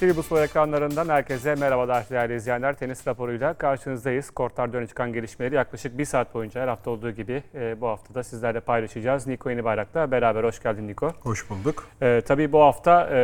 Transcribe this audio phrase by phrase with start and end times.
[0.00, 2.76] TV Spor ekranlarından herkese merhabalar değerli izleyenler.
[2.76, 4.30] Tenis raporuyla karşınızdayız.
[4.30, 8.14] Kortlarda öne çıkan gelişmeleri yaklaşık bir saat boyunca her hafta olduğu gibi e, bu hafta
[8.14, 9.26] da sizlerle paylaşacağız.
[9.26, 11.12] Niko Yenibayrak'la beraber hoş geldin Niko.
[11.20, 11.88] Hoş bulduk.
[12.02, 13.18] E, tabii bu hafta e,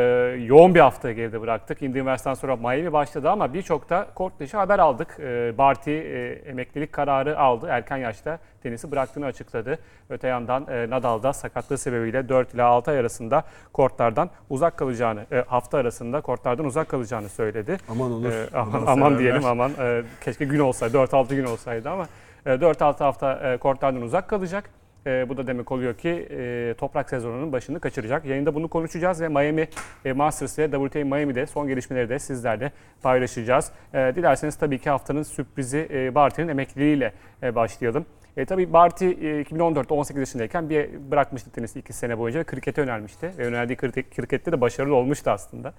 [0.46, 1.82] yoğun bir hafta geride bıraktık.
[1.82, 5.16] Indiği üniversiteden sonra Miami başladı ama birçok da kort dışı haber aldık.
[5.20, 7.66] E, Barty e, emeklilik kararı aldı.
[7.70, 9.78] Erken yaşta tenisi bıraktığını açıkladı.
[10.10, 15.26] Öte yandan e, Nadal da sakatlığı sebebiyle 4 ila 6 ay arasında kortlardan uzak kalacağını,
[15.32, 17.76] e, hafta arasında kortlardan uzak kalacağını söyledi.
[17.88, 18.30] Aman Onur.
[18.30, 19.72] E, aman, aman diyelim aman.
[19.78, 22.06] E, keşke gün olsaydı, 4-6 gün olsaydı ama
[22.46, 24.70] e, 4-6 hafta e, kortlardan uzak kalacak.
[25.06, 28.24] E, bu da demek oluyor ki e, toprak sezonunun başını kaçıracak.
[28.24, 29.68] Yayında bunu konuşacağız ve Miami
[30.04, 32.72] e, Masters ve WTA Miami'de son gelişmeleri de sizlerle
[33.02, 33.70] paylaşacağız.
[33.94, 38.06] E, dilerseniz tabii ki haftanın sürprizi e, Barty'nin emekliliğiyle e, başlayalım.
[38.36, 43.30] E, tabii Barty e, 2014'te 18 yaşındayken bir bırakmıştı tenisi 2 sene boyunca krikete yönelmişti.
[43.38, 45.74] Ve kriket- krikette de başarılı olmuştu aslında.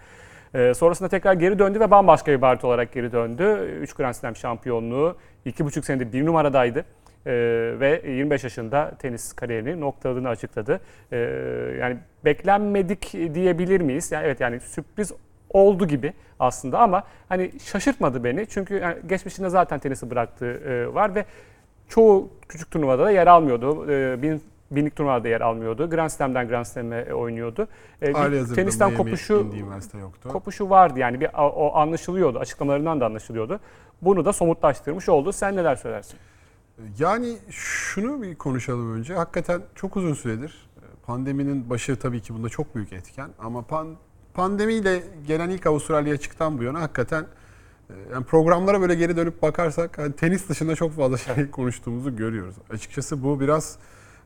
[0.54, 3.78] E, sonrasında tekrar geri döndü ve bambaşka bir Barty olarak geri döndü.
[3.82, 6.86] 3 Grand Slam şampiyonluğu, 2,5 senedir bir numaradaydı.
[7.26, 7.32] Ee,
[7.80, 10.82] ve 25 yaşında tenis kariyerini noktaladığını açıkladı.
[11.12, 11.18] Ee,
[11.80, 14.12] yani beklenmedik diyebilir miyiz?
[14.12, 15.12] Yani evet yani sürpriz
[15.50, 18.46] oldu gibi aslında ama hani şaşırtmadı beni.
[18.46, 21.26] Çünkü yani geçmişinde zaten tenisi bıraktığı e, var ve
[21.88, 23.92] çoğu küçük turnuvada da yer almıyordu.
[23.92, 25.90] Ee, bin, binlik turnuvada yer almıyordu.
[25.90, 27.68] Grand Slam'den Grand Slam'e oynuyordu.
[28.02, 29.34] Bir Hali hazırda tenisten Miami kopuşu
[30.00, 30.30] yoktu.
[30.30, 32.40] kopuşu vardı yani bir o anlaşılıyordu.
[32.40, 33.60] Açıklamalarından da anlaşılıyordu.
[34.02, 35.32] Bunu da somutlaştırmış oldu.
[35.32, 36.20] Sen neler söylersin?
[37.00, 39.14] Yani şunu bir konuşalım önce.
[39.14, 43.96] Hakikaten çok uzun süredir e, pandeminin başı tabii ki bunda çok büyük etken ama pan,
[44.34, 47.26] pandemiyle gelen ilk Avustralya çıktan bu yana hakikaten e,
[48.12, 52.56] yani programlara böyle geri dönüp bakarsak hani tenis dışında çok fazla şey konuştuğumuzu görüyoruz.
[52.70, 53.78] Açıkçası bu biraz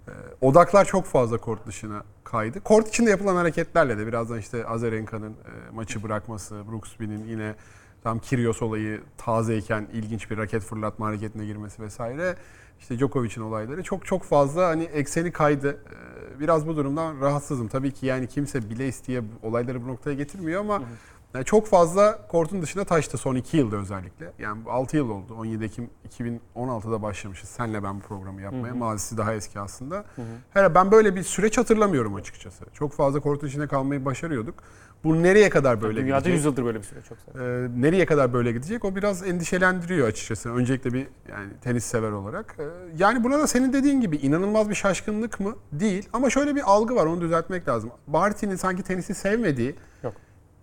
[0.07, 0.11] e,
[0.41, 2.61] odaklar çok fazla kort dışına kaydı.
[2.61, 7.55] Kort içinde yapılan hareketlerle de birazdan işte Azarenka'nın e, maçı bırakması, Brooksby'nin yine
[8.03, 12.35] tam Kyrgios olayı tazeyken ilginç bir raket fırlatma hareketine girmesi vesaire.
[12.79, 15.69] İşte Djokovic'in olayları çok çok fazla hani ekseni kaydı.
[15.71, 17.67] E, Biraz bu durumdan rahatsızım.
[17.67, 20.81] Tabii ki yani kimse bile isteye olayları bu noktaya getirmiyor ama
[21.33, 24.31] yani çok fazla kortun dışına taştı son 2 yılda özellikle.
[24.39, 25.35] Yani 6 yıl oldu.
[25.35, 25.89] 17 Ekim
[26.55, 27.49] 2016'da başlamışız.
[27.49, 28.73] Senle ben bu programı yapmaya.
[28.73, 30.05] Mazisi daha eski aslında.
[30.53, 32.65] Hele ben böyle bir süreç hatırlamıyorum açıkçası.
[32.73, 34.55] Çok fazla kortun içinde kalmayı başarıyorduk.
[35.03, 36.33] Bu nereye kadar böyle Dünyada gidecek?
[36.35, 37.17] 100 yıldır böyle bir süre çok.
[37.17, 37.41] Ee,
[37.81, 38.85] nereye kadar böyle gidecek?
[38.85, 40.49] O biraz endişelendiriyor açıkçası.
[40.49, 42.55] Öncelikle bir yani tenis sever olarak.
[42.59, 42.63] Ee,
[42.97, 45.55] yani buna da senin dediğin gibi inanılmaz bir şaşkınlık mı?
[45.71, 46.09] Değil.
[46.13, 47.05] Ama şöyle bir algı var.
[47.05, 47.91] Onu düzeltmek lazım.
[48.07, 50.13] Barty'nin sanki tenisi sevmediği Yok.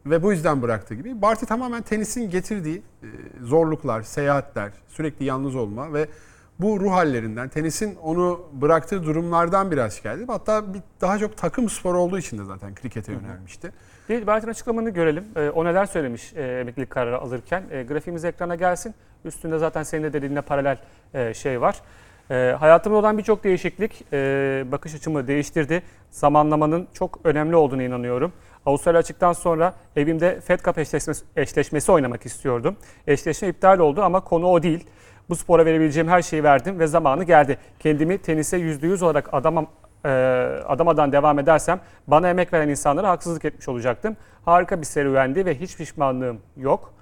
[0.06, 1.22] Ve bu yüzden bıraktığı gibi.
[1.22, 3.06] Barty tamamen tenisin getirdiği e,
[3.42, 6.08] zorluklar, seyahatler, sürekli yalnız olma ve
[6.60, 11.98] bu ruh hallerinden, tenisin onu bıraktığı durumlardan biraz şikayet Hatta bir, daha çok takım sporu
[11.98, 13.72] olduğu için de zaten krikete yönelmişti.
[14.08, 15.24] Bir Bartın açıklamanı görelim.
[15.36, 17.62] Ee, o neler söylemiş e, emeklilik kararı alırken.
[17.70, 18.94] E, grafiğimiz ekrana gelsin.
[19.24, 20.78] Üstünde zaten senin de dediğinle paralel
[21.14, 21.82] e, şey var.
[22.30, 25.82] E, hayatımda olan birçok değişiklik e, bakış açımı değiştirdi.
[26.10, 28.32] Zamanlamanın çok önemli olduğunu inanıyorum.
[28.68, 32.76] Avustralya açıktan sonra evimde Fed Cup eşleşmesi, eşleşmesi oynamak istiyordum.
[33.06, 34.86] Eşleşme iptal oldu ama konu o değil.
[35.28, 37.58] Bu spora verebileceğim her şeyi verdim ve zamanı geldi.
[37.78, 39.66] Kendimi tenise %100 olarak adamam,
[40.04, 40.08] e,
[40.66, 44.16] adamadan devam edersem bana emek veren insanlara haksızlık etmiş olacaktım.
[44.44, 46.92] Harika bir serüvendi ve hiç pişmanlığım yok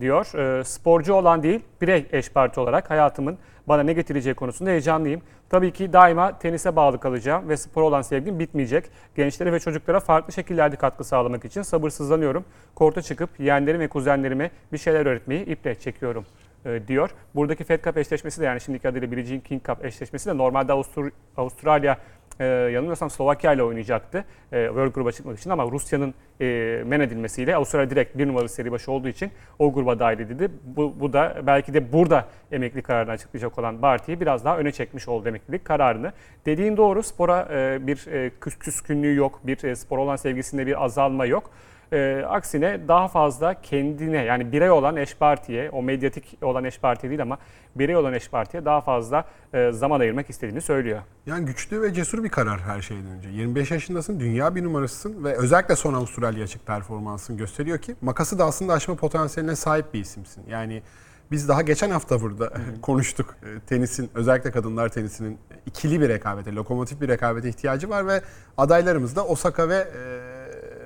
[0.00, 0.58] diyor.
[0.58, 5.22] E, sporcu olan değil, birey eş parti olarak hayatımın bana ne getireceği konusunda heyecanlıyım.
[5.50, 8.84] Tabii ki daima tenise bağlı kalacağım ve spor olan sevgim bitmeyecek.
[9.16, 12.44] Gençlere ve çocuklara farklı şekillerde katkı sağlamak için sabırsızlanıyorum.
[12.74, 16.24] Korta çıkıp yeğenlerim ve kuzenlerime bir şeyler öğretmeyi iple çekiyorum
[16.64, 17.10] e, diyor.
[17.34, 20.72] Buradaki Fed Cup eşleşmesi de yani şimdiki adıyla Billie Jean King Cup eşleşmesi de normalde
[20.72, 21.98] Avustur- Avustralya
[22.40, 27.56] e, yanılmıyorsam Slovakya ile oynayacaktı e, World Group'a çıkmak için ama Rusya'nın e, men edilmesiyle
[27.56, 30.50] Avustralya direkt bir numaralı seri başı olduğu için o gruba dahil edildi.
[30.64, 35.08] Bu, bu da belki de burada emekli kararını açıklayacak olan Barty'yi biraz daha öne çekmiş
[35.08, 36.12] oldu emeklilik kararını.
[36.46, 40.84] Dediğin doğru spora e, bir e, küs- küskünlüğü yok, bir e, spor olan sevgisinde bir
[40.84, 41.50] azalma yok.
[41.92, 47.08] E, aksine daha fazla kendine yani birey olan eş partiye, o medyatik olan eş parti
[47.08, 47.38] değil ama
[47.76, 49.24] birey olan eş partiye daha fazla
[49.54, 51.02] e, zaman ayırmak istediğini söylüyor.
[51.26, 53.28] Yani güçlü ve cesur bir karar her şeyden önce.
[53.28, 58.44] 25 yaşındasın, dünya bir numarasısın ve özellikle son Avustralya açık performansın gösteriyor ki makası da
[58.44, 60.44] aslında aşma potansiyeline sahip bir isimsin.
[60.48, 60.82] Yani
[61.30, 63.36] biz daha geçen hafta burada konuştuk.
[63.42, 68.20] E, Tenisin, özellikle kadınlar tenisinin ikili bir rekabete, lokomotif bir rekabete ihtiyacı var ve
[68.56, 70.35] adaylarımız da Osaka ve e,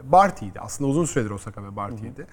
[0.05, 0.61] Barty'ydi.
[0.61, 2.27] Aslında uzun süredir Osaka ve Barty'ydi.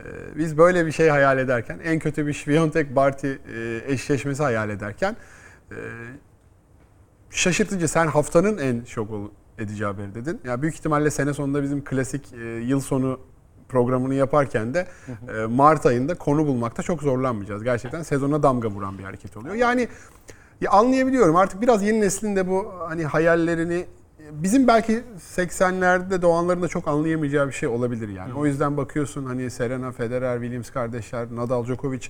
[0.00, 0.04] E,
[0.38, 5.16] Biz böyle bir şey hayal ederken, en kötü bir Sviontek Barty e, eşleşmesi hayal ederken
[5.70, 5.76] e,
[7.30, 7.88] şaşırtıcı.
[7.88, 9.08] Sen haftanın en şok
[9.58, 10.40] edici haberi dedin.
[10.44, 13.20] Ya büyük ihtimalle sene sonunda bizim klasik e, yıl sonu
[13.68, 14.86] programını yaparken de
[15.48, 17.64] Mart ayında konu bulmakta çok zorlanmayacağız.
[17.64, 19.54] Gerçekten sezona damga vuran bir hareket oluyor.
[19.54, 19.88] Yani
[20.60, 23.86] ya anlayabiliyorum artık biraz yeni neslin de bu hani hayallerini
[24.32, 25.02] bizim belki
[25.36, 28.34] 80'lerde doğanların da çok anlayamayacağı bir şey olabilir yani.
[28.34, 32.08] O yüzden bakıyorsun hani Serena, Federer, Williams kardeşler, Nadal, Djokovic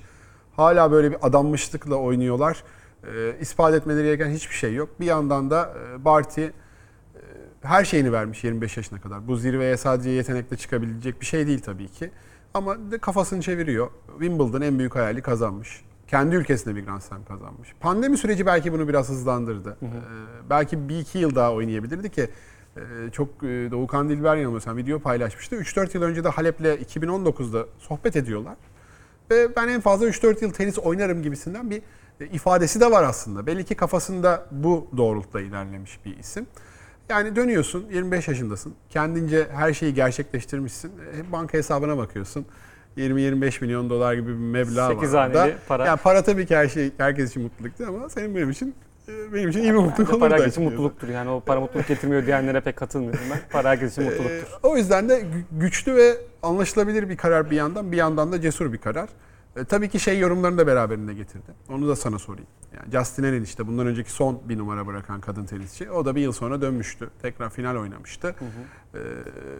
[0.56, 2.64] hala böyle bir adanmışlıkla oynuyorlar.
[3.04, 5.00] Ee, ispat etmeleri gereken hiçbir şey yok.
[5.00, 6.50] Bir yandan da e, Barty e,
[7.62, 9.28] her şeyini vermiş 25 yaşına kadar.
[9.28, 12.10] Bu zirveye sadece yetenekle çıkabilecek bir şey değil tabii ki.
[12.54, 13.90] Ama de kafasını çeviriyor.
[14.19, 15.84] Wimbledon en büyük hayali kazanmış.
[16.12, 17.74] Kendi ülkesinde bir Grand Slam kazanmış.
[17.80, 19.76] Pandemi süreci belki bunu biraz hızlandırdı.
[19.82, 19.86] Ee,
[20.50, 22.30] belki bir iki yıl daha oynayabilirdi ki
[22.76, 22.80] e,
[23.12, 25.56] çok e, Doğukan Dilber yanılmıyorsam video paylaşmıştı.
[25.56, 28.56] 3-4 yıl önce de Halep'le 2019'da sohbet ediyorlar.
[29.30, 31.82] Ve ben en fazla 3-4 yıl tenis oynarım gibisinden bir
[32.20, 33.46] e, ifadesi de var aslında.
[33.46, 36.46] Belli ki kafasında bu doğrultuda ilerlemiş bir isim.
[37.08, 38.74] Yani dönüyorsun 25 yaşındasın.
[38.90, 40.92] Kendince her şeyi gerçekleştirmişsin.
[41.16, 42.46] E, Banka hesabına bakıyorsun.
[42.96, 44.94] 20-25 milyon dolar gibi bir meblağ var.
[44.94, 45.40] Sekiz orada.
[45.42, 45.86] haneli para.
[45.86, 48.74] Yani para tabii ki her şey herkes için mutluluktu ama senin benim için
[49.08, 51.08] e, benim için iyi bir mutluluk Bence olur para herkes için mutluluktur.
[51.08, 53.40] Yani o para mutluluk getirmiyor diyenlere pek katılmıyorum ben.
[53.50, 54.52] Para herkes için mutluluktur.
[54.52, 58.40] Ee, o yüzden de gü- güçlü ve anlaşılabilir bir karar bir yandan, bir yandan da
[58.40, 59.08] cesur bir karar.
[59.56, 61.52] E, tabii ki şey yorumlarını da beraberinde getirdi.
[61.70, 62.46] Onu da sana sorayım.
[62.76, 65.90] Yani Justin Henin işte bundan önceki son bir numara bırakan kadın tenisçi.
[65.90, 67.10] O da bir yıl sonra dönmüştü.
[67.22, 68.34] Tekrar final oynamıştı.
[68.94, 68.98] Ee,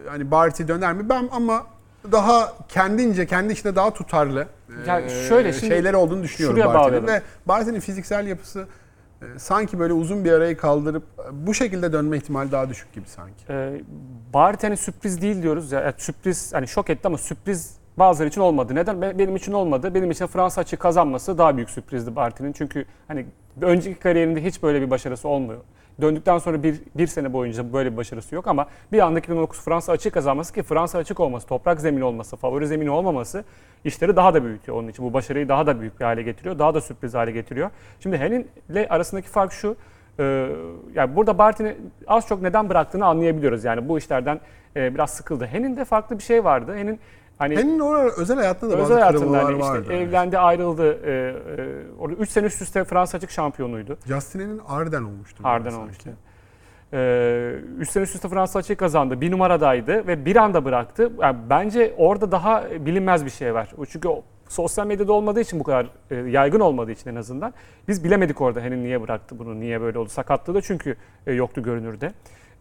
[0.09, 1.09] hani Barty döner mi?
[1.09, 1.67] Ben ama
[2.11, 4.47] daha kendince, kendi içinde daha tutarlı
[4.87, 7.07] Ya e, şöyle, şimdi şeyler olduğunu düşünüyorum şuraya bağlayalım.
[7.07, 8.67] Ve Barty'nin fiziksel yapısı
[9.21, 13.05] e, sanki böyle uzun bir arayı kaldırıp e, bu şekilde dönme ihtimali daha düşük gibi
[13.07, 13.45] sanki.
[13.49, 13.81] Ee,
[14.61, 15.81] hani sürpriz değil diyoruz ya.
[15.81, 18.75] Yani sürpriz hani şok etti ama sürpriz bazıları için olmadı.
[18.75, 19.01] Neden?
[19.01, 19.93] Be- Benim için olmadı.
[19.95, 22.53] Benim için Fransa açığı kazanması daha büyük sürprizdi Barty'nin.
[22.53, 23.25] Çünkü hani
[23.61, 25.59] önceki kariyerinde hiç böyle bir başarısı olmuyor.
[26.01, 29.91] Döndükten sonra bir, bir sene boyunca böyle bir başarısı yok ama bir anda 2019 Fransa
[29.91, 33.43] açık kazanması ki Fransa açık olması, toprak zemini olması, favori zemini olmaması
[33.85, 35.05] işleri daha da büyütüyor onun için.
[35.05, 37.69] Bu başarıyı daha da büyük bir hale getiriyor, daha da sürpriz hale getiriyor.
[37.99, 39.75] Şimdi Henin ile arasındaki fark şu,
[40.19, 40.49] ee,
[40.95, 41.75] yani burada Barty'ni
[42.07, 43.63] az çok neden bıraktığını anlayabiliyoruz.
[43.63, 44.39] Yani bu işlerden
[44.75, 45.45] e, biraz sıkıldı.
[45.45, 46.75] Hen'in de farklı bir şey vardı.
[46.75, 46.99] Hen'in
[47.43, 49.93] hani Hen'in orada özel hayatında da bazı özel hayatında kırılmalar hani işte vardı.
[49.93, 50.93] evlendi, ayrıldı.
[50.93, 51.35] E, e,
[51.99, 53.97] orada 3 sene üst üste Fransa açık şampiyonuydu.
[54.07, 55.43] Justin Hen'in Arden olmuştu.
[55.43, 55.75] Sanki.
[55.75, 56.09] olmuştu.
[56.93, 59.21] Ee, üç sene üst üste Fransa açığı kazandı.
[59.21, 61.11] Bir numaradaydı ve bir anda bıraktı.
[61.21, 63.73] Yani bence orada daha bilinmez bir şey var.
[63.89, 67.53] Çünkü o sosyal medyada olmadığı için bu kadar e, yaygın olmadığı için en azından.
[67.87, 70.09] Biz bilemedik orada Hen'in niye bıraktı bunu, niye böyle oldu.
[70.09, 70.95] Sakatlığı da çünkü
[71.27, 72.13] e, yoktu görünürde.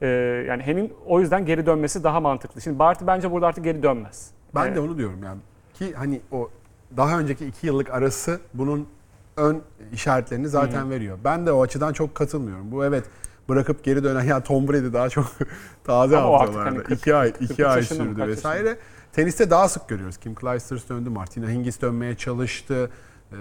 [0.03, 0.07] Ee,
[0.49, 2.61] yani Hen'in o yüzden geri dönmesi daha mantıklı.
[2.61, 4.31] Şimdi Barty bence burada artık geri dönmez.
[4.55, 4.77] Ben Evet.
[4.77, 5.41] de onu diyorum yani.
[5.75, 6.51] Ki hani o
[6.97, 8.89] daha önceki iki yıllık arası bunun
[9.37, 9.63] ön
[9.93, 11.19] işaretlerini zaten veriyor.
[11.25, 12.73] Ben de o açıdan çok katılmıyorum.
[12.73, 13.05] Bu evet
[13.49, 15.27] bırakıp geri dönen ya Tom Brady daha çok
[15.85, 16.71] taze hafızalarda.
[16.71, 18.77] hani kırk- iki ay, iki ay yaşında sürdü vesaire.
[19.13, 20.17] Teniste daha sık görüyoruz.
[20.17, 22.91] Kim Clijsters döndü, Martina Hingis dönmeye çalıştı.
[23.33, 23.37] Ee,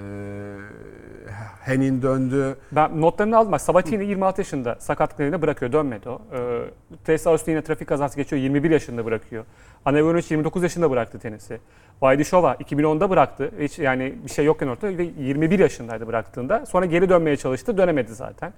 [1.61, 2.55] Henin döndü.
[2.71, 3.59] Ben notlarını aldım.
[3.59, 5.71] Sabatini 26 yaşında sakatlık nedeniyle bırakıyor.
[5.71, 6.21] Dönmedi o.
[6.33, 6.61] Ee,
[7.05, 8.41] Tessa Austin yine trafik kazası geçiyor.
[8.41, 9.45] 21 yaşında bırakıyor.
[9.85, 11.59] Ana Ivanovic 29 yaşında bıraktı tenisi.
[12.01, 13.51] Vaidishova 2010'da bıraktı.
[13.59, 16.65] Hiç yani bir şey yokken ortada ve 21 yaşındaydı bıraktığında.
[16.65, 17.77] Sonra geri dönmeye çalıştı.
[17.77, 18.53] Dönemedi zaten.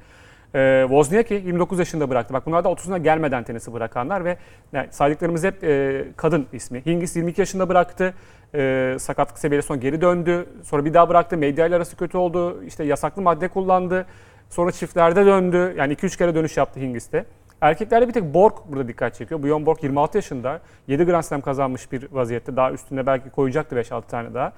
[0.56, 2.34] Ee, Wozniacki 29 yaşında bıraktı.
[2.34, 4.38] Bak bunlar da 30'una gelmeden tenisi bırakanlar ve
[4.74, 6.86] yani saydıklarımız hep e, kadın ismi.
[6.86, 8.14] Hingis 22 yaşında bıraktı.
[8.56, 10.46] Ee, sakatlık seviyesi sonra geri döndü.
[10.64, 11.38] Sonra bir daha bıraktı.
[11.38, 12.64] Medyayla arası kötü oldu.
[12.64, 14.06] İşte yasaklı madde kullandı.
[14.50, 15.74] Sonra çiftlerde döndü.
[15.78, 17.26] Yani 2-3 kere dönüş yaptı Hingis'te.
[17.62, 19.44] Erkeklerde bir tek Borg burada dikkat çekiyor.
[19.44, 20.60] Bjorn Borg 26 yaşında.
[20.88, 22.56] 7 Grand Slam kazanmış bir vaziyette.
[22.56, 24.54] Daha üstünde belki koyacaktı 5-6 tane daha.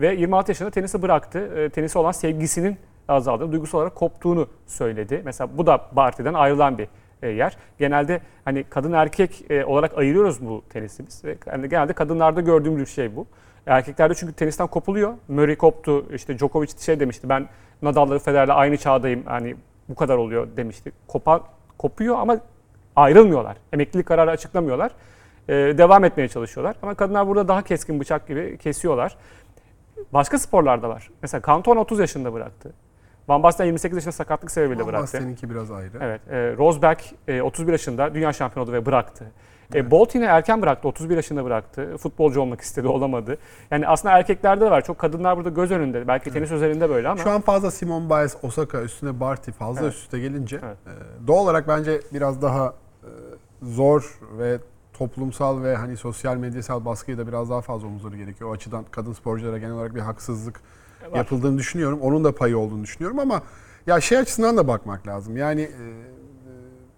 [0.00, 1.38] Ve 26 yaşında tenisi bıraktı.
[1.38, 2.76] E, tenise olan sevgisinin
[3.08, 5.22] azaldığını, duygusal olarak koptuğunu söyledi.
[5.24, 6.88] Mesela bu da Barty'den ayrılan bir
[7.22, 7.56] e, yer.
[7.78, 11.22] Genelde hani kadın erkek e, olarak ayırıyoruz bu tenisi biz.
[11.46, 13.26] Yani genelde kadınlarda gördüğümüz bir şey bu.
[13.66, 15.14] Erkeklerde çünkü tenisten kopuluyor.
[15.28, 16.14] Murray koptu.
[16.14, 17.28] İşte Djokovic şey demişti.
[17.28, 17.48] Ben
[17.82, 19.22] Nadal'la Federer'le aynı çağdayım.
[19.26, 19.56] Hani
[19.88, 20.92] bu kadar oluyor demişti.
[21.08, 21.42] Kopan
[21.78, 22.38] kopuyor ama
[22.96, 23.56] ayrılmıyorlar.
[23.72, 24.92] Emeklilik kararı açıklamıyorlar.
[25.48, 26.76] Ee, devam etmeye çalışıyorlar.
[26.82, 29.16] Ama kadınlar burada daha keskin bıçak gibi kesiyorlar.
[30.12, 31.10] Başka sporlarda var.
[31.22, 32.72] Mesela Canton 30 yaşında bıraktı.
[33.28, 35.06] Van Basten 28 yaşında sakatlık sebebiyle Ama bıraktı.
[35.10, 35.98] seninki biraz ayrı.
[36.00, 36.20] Evet.
[36.30, 39.32] E, Rosberg e, 31 yaşında dünya şampiyonu oldu ve bıraktı.
[39.74, 40.88] E, Bolt yine erken bıraktı.
[40.88, 41.96] 31 yaşında bıraktı.
[41.96, 43.38] Futbolcu olmak istedi, olamadı.
[43.70, 44.84] Yani aslında erkeklerde de var.
[44.84, 46.08] Çok kadınlar burada göz önünde.
[46.08, 47.22] Belki tenis özelinde böyle ama.
[47.22, 49.92] Şu an fazla Simon Biles, Osaka üstüne Barty fazla Evet.
[49.92, 50.76] üst üste gelince Evet.
[50.86, 53.10] e, doğal olarak bence biraz daha e,
[53.62, 54.58] zor ve
[54.92, 58.50] toplumsal ve hani sosyal medyasal baskıyı da biraz daha fazla omuzları gerekiyor.
[58.50, 60.60] O açıdan kadın sporculara genel olarak bir haksızlık
[61.10, 61.16] Var.
[61.18, 62.00] yapıldığını düşünüyorum.
[62.00, 63.42] Onun da payı olduğunu düşünüyorum ama
[63.86, 65.36] ya şey açısından da bakmak lazım.
[65.36, 65.92] Yani e, e,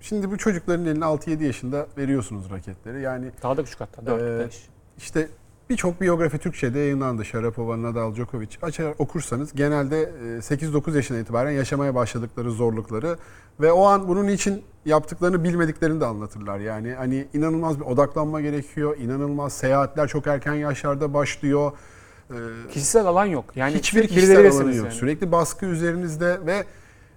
[0.01, 3.01] şimdi bu çocukların eline 6-7 yaşında veriyorsunuz raketleri.
[3.03, 4.07] Yani Daha da küçük hatta.
[4.07, 4.69] 4 Ee, 5.
[4.99, 5.29] işte
[5.71, 7.25] birçok biyografi Türkçe'de yayınlandı.
[7.25, 10.07] Sharapova, Nadal, Djokovic açar okursanız genelde e,
[10.39, 13.17] 8-9 yaşından itibaren yaşamaya başladıkları zorlukları
[13.61, 16.59] ve o an bunun için yaptıklarını bilmediklerini de anlatırlar.
[16.59, 21.73] Yani hani inanılmaz bir odaklanma gerekiyor, inanılmaz seyahatler çok erken yaşlarda başlıyor.
[22.31, 22.35] Ee,
[22.73, 23.45] Kişisel alan yok.
[23.57, 24.87] Yani hiçbir kişisel alanı yok.
[24.87, 24.95] yani.
[24.95, 26.65] Sürekli baskı üzerinizde ve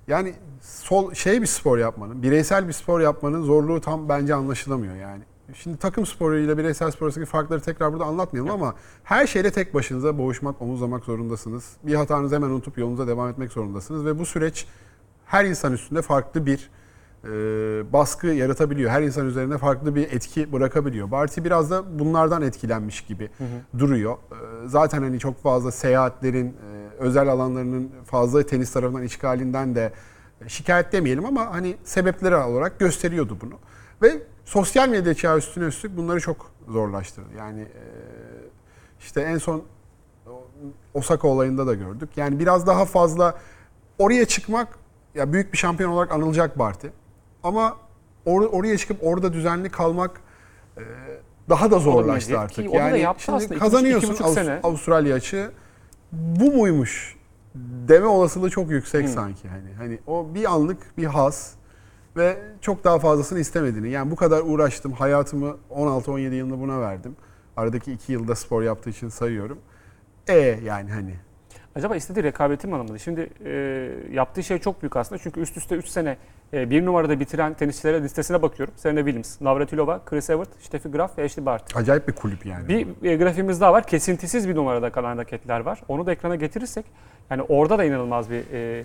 [0.07, 5.23] yani sol şey bir spor yapmanın, bireysel bir spor yapmanın zorluğu tam bence anlaşılamıyor yani.
[5.53, 10.17] Şimdi takım sporuyla bireysel spor arasındaki farkları tekrar burada anlatmayalım ama her şeyle tek başınıza
[10.17, 11.65] boğuşmak, omuzlamak zorundasınız.
[11.83, 14.65] Bir hatanızı hemen unutup yolunuza devam etmek zorundasınız ve bu süreç
[15.25, 16.69] her insan üstünde farklı bir
[17.23, 17.29] e,
[17.93, 18.91] baskı yaratabiliyor.
[18.91, 21.11] Her insan üzerinde farklı bir etki bırakabiliyor.
[21.11, 23.29] Barty biraz da bunlardan etkilenmiş gibi
[23.77, 24.13] duruyor.
[24.13, 29.91] E, zaten hani çok fazla seyahatlerin, e, özel alanlarının fazla tenis tarafından işgalinden de
[30.47, 33.53] şikayet demeyelim ama hani sebepleri olarak gösteriyordu bunu.
[34.01, 37.29] Ve sosyal medya çağı üstüne üstlük bunları çok zorlaştırdı.
[37.37, 37.83] Yani e,
[38.99, 39.63] işte en son
[40.93, 42.09] Osaka olayında da gördük.
[42.15, 43.37] Yani biraz daha fazla
[43.97, 44.67] oraya çıkmak
[45.15, 46.87] ya büyük bir şampiyon olarak anılacak Barty.
[47.43, 47.77] Ama
[48.25, 50.21] or- oraya çıkıp orada düzenli kalmak
[50.77, 50.81] e,
[51.49, 52.55] daha da zorlaştı Olamayacak artık.
[52.65, 53.53] ki onu da yaptı aslında.
[53.53, 54.59] İki kazanıyorsun iki buçuk Avust- sene.
[54.63, 55.51] Avustralya açığı.
[56.11, 57.15] Bu muymuş
[57.87, 59.13] deme olasılığı çok yüksek Hmm.
[59.13, 59.73] sanki hani.
[59.77, 61.51] Hani o bir anlık bir has
[62.17, 63.89] ve çok daha fazlasını istemediğini.
[63.89, 64.91] Yani bu kadar uğraştım.
[64.91, 67.15] Hayatımı 16-17 yılında buna verdim.
[67.57, 69.57] Aradaki 2 yılda spor yaptığı için sayıyorum.
[70.27, 70.33] E
[70.63, 71.15] yani hani
[71.75, 72.99] Acaba istediği rekabeti mi alamadı?
[72.99, 73.51] Şimdi e,
[74.11, 75.21] yaptığı şey çok büyük aslında.
[75.23, 76.17] Çünkü üst üste 3 sene
[76.53, 78.73] e, bir numarada bitiren tenisçilere listesine bakıyorum.
[78.77, 81.79] Serena Williams, Navratilova, Chris Evert, Steffi Graf ve Ashley Barty.
[81.79, 82.67] acayip bir kulüp yani.
[82.67, 83.83] Bir e, grafiğimiz daha var.
[83.87, 85.81] Kesintisiz bir numarada kalan raketler var.
[85.87, 86.85] Onu da ekrana getirirsek
[87.29, 88.83] yani orada da inanılmaz bir e,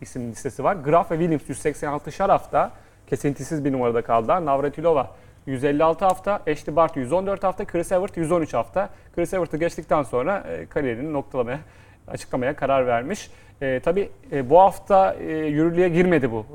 [0.00, 0.76] isim listesi var.
[0.76, 2.70] Graf ve Williams 186 hafta
[3.06, 4.44] kesintisiz bir numarada kaldılar.
[4.44, 5.10] Navratilova
[5.46, 8.88] 156 hafta, Ashley Barty 114 hafta, Chris Evert 113 hafta.
[9.14, 11.60] Chris Evert'ı geçtikten sonra e, kariyerini noktalamaya,
[12.08, 13.30] açıklamaya karar vermiş.
[13.62, 16.46] E, tabii e, bu hafta e, yürürlüğe girmedi bu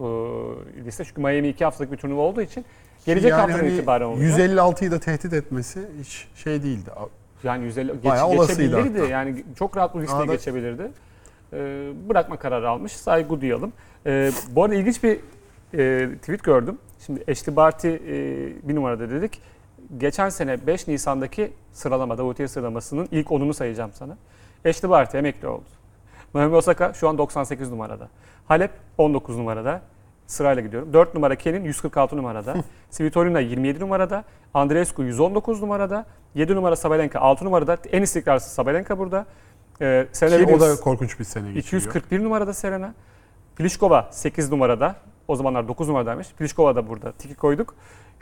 [0.82, 1.06] e, liste.
[1.06, 2.66] Çünkü Miami 2 haftalık bir turnuva olduğu için
[3.06, 4.40] gelecek yani haftadan hani itibaren olacak.
[4.40, 6.90] 156'yı da tehdit etmesi hiç şey değildi.
[7.44, 9.00] Yani 150 geç, Bayağı geçebilirdi.
[9.00, 9.06] hatta.
[9.06, 10.92] Yani çok rahat bu listeye geçebilirdi.
[11.54, 11.58] Ee,
[12.10, 12.92] bırakma kararı almış.
[12.92, 13.74] Saygı duyalım.
[14.06, 15.20] Ee, bu arada ilginç bir
[15.74, 16.78] e, tweet gördüm.
[17.06, 17.98] Şimdi Ashley Barty e,
[18.64, 19.42] bir numarada dedik.
[19.98, 24.18] Geçen sene 5 Nisan'daki sıralamada, WTA sıralamasının ilk 10'unu sayacağım sana.
[24.66, 25.66] Ashley Barty emekli oldu.
[26.34, 28.10] Naomi Osaka şu an 98 numarada.
[28.48, 29.82] Halep 19 numarada.
[30.28, 30.94] Sırayla gidiyorum.
[30.94, 32.56] 4 numara Kenin 146 numarada.
[32.90, 34.24] Svitolina 27 numarada.
[34.54, 36.06] Andreescu 119 numarada.
[36.36, 37.78] 7 numara Sabalenka 6 numarada.
[37.92, 39.26] En istikrarsız Sabalenka burada.
[39.82, 41.82] Ee, Serena Ki o da korkunç bir sene geçiriyor.
[41.82, 42.94] 241 numarada Serena.
[43.56, 44.96] Pliskova 8 numarada.
[45.28, 46.28] O zamanlar 9 numaradaymış.
[46.34, 47.12] Pliskova da burada.
[47.12, 47.76] Tiki koyduk.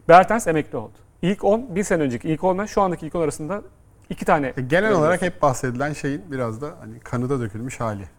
[0.10, 0.94] Bertens emekli oldu.
[1.22, 3.62] İlk 10, bir sene önceki ilk 10 ile şu andaki ilk 10 arasında
[4.10, 4.48] iki tane.
[4.48, 5.00] E, Genel görüyoruz.
[5.00, 8.10] olarak hep bahsedilen şeyin biraz da hani kanıda dökülmüş hali.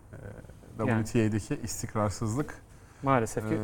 [0.78, 1.05] Yani.
[1.05, 2.55] WTA'deki istikrarsızlık.
[3.02, 3.59] Maalesef ki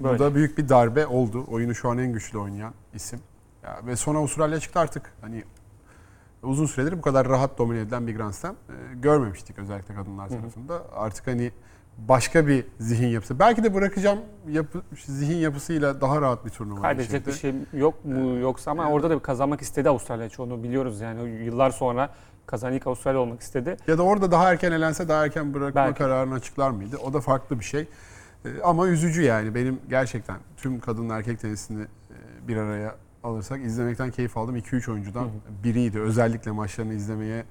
[0.00, 0.18] bu böyle.
[0.18, 1.44] da büyük bir darbe oldu.
[1.48, 3.20] Oyunu şu an en güçlü oynayan isim.
[3.62, 5.12] Ya, ve sonra Avustralya çıktı artık.
[5.20, 5.44] Hani
[6.42, 10.34] uzun süredir bu kadar rahat domine edilen bir Grand Slam e, görmemiştik özellikle kadınlar Hı
[10.34, 10.38] hı.
[10.38, 10.82] tarafında.
[10.94, 11.52] Artık hani
[11.98, 13.38] başka bir zihin yapısı.
[13.38, 18.38] Belki de bırakacağım yapı, zihin yapısıyla daha rahat bir turnuva Kaybedecek bir şey yok mu
[18.38, 18.94] yoksa ama Evet.
[18.94, 20.28] orada da bir kazanmak istedi Avustralya.
[20.38, 22.10] Onu biliyoruz yani yıllar sonra
[22.46, 23.76] kazanan ilk Avustralya olmak istedi.
[23.86, 25.98] Ya da orada daha erken elense daha erken bırakma Belki.
[25.98, 26.96] kararını açıklar mıydı?
[27.04, 27.88] O da farklı bir şey.
[28.44, 29.54] Ee, Ama üzücü yani.
[29.54, 34.56] Benim gerçekten tüm kadın erkek tenisini e, bir araya alırsak izlemekten keyif aldım.
[34.56, 35.64] 2-3 oyuncudan Hı hı.
[35.64, 36.00] biriydi.
[36.00, 37.44] Özellikle maçlarını izlemeye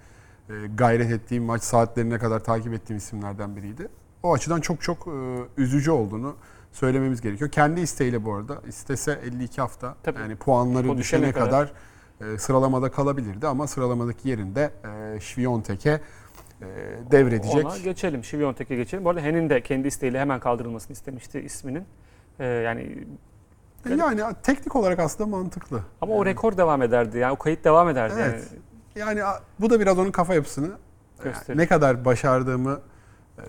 [0.50, 3.88] e, gayret ettiğim, maç saatlerine kadar takip ettiğim isimlerden biriydi.
[4.24, 5.12] O açıdan çok çok e,
[5.62, 6.36] üzücü olduğunu
[6.72, 7.52] söylememiz gerekiyor.
[7.52, 8.62] Kendi isteğiyle bu arada.
[8.68, 10.20] istese 52 hafta Tabii.
[10.20, 11.72] yani puanları O düşene düşene kadar,
[12.22, 14.72] e, sıralamada kalabilirdi ama sıralamadaki yerinde
[15.16, 16.02] e, Şviyontek'e
[16.62, 16.66] e,
[17.12, 17.66] devredecek.
[17.66, 18.24] Ona geçelim.
[18.24, 19.06] Şiviyontek'e geçelim.
[19.06, 21.84] Bu arada Hen'in de kendi isteğiyle hemen kaldırılmasını istemişti isminin.
[22.40, 23.06] Ee, yani
[23.98, 25.82] Yani teknik olarak aslında mantıklı.
[26.02, 27.18] ama o rekor devam ederdi.
[27.18, 28.14] Yani o kayıt devam ederdi.
[28.18, 28.44] Evet.
[28.96, 30.72] Yani Yani bu da biraz onun kafa yapısını
[31.20, 31.58] e, Gösterir.
[31.58, 32.95] ne kadar başardığımı, e,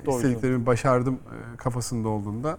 [0.06, 0.16] Doğru.
[0.16, 2.58] istediklerimi başardım e, kafasında olduğunda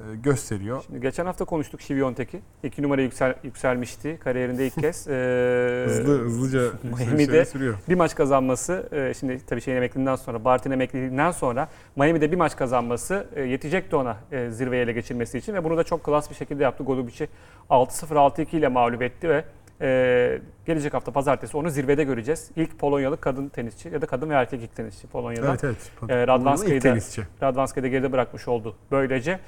[0.00, 0.82] e, gösteriyor.
[0.86, 2.40] Şimdi geçen hafta konuştuk Şiviyontek'i.
[2.62, 5.06] İki numara yüksel, yükselmişti kariyerinde ilk kez.
[5.08, 6.60] Ee, Hızlı hızlıca
[6.98, 7.74] Miami'de- sürüyor.
[7.88, 12.56] bir maç kazanması, e, şimdi tabii şeyin emekliliğinden sonra, Barty'nin emekliliğinden sonra Miami'de bir maç
[12.56, 16.34] kazanması e, yetecekti ona e, zirveye ele geçirmesi için ve bunu da çok klas bir
[16.34, 16.84] şekilde yaptı.
[16.84, 17.28] Golubic'i
[17.70, 19.44] 6-0, 6-2 ile mağlup etti ve
[19.80, 22.50] e, gelecek hafta pazartesi onu zirvede göreceğiz.
[22.56, 25.50] İlk Polonyalı kadın tenisçi ya da kadın ve erkek ilk tenisçi Polonya'dan.
[25.50, 25.92] Evet evet.
[26.08, 27.22] E, Radwanski'yi İlk de- tenisçi.
[27.42, 28.76] Radvanski'yi de geride bırakmış oldu.
[28.90, 29.38] Böylece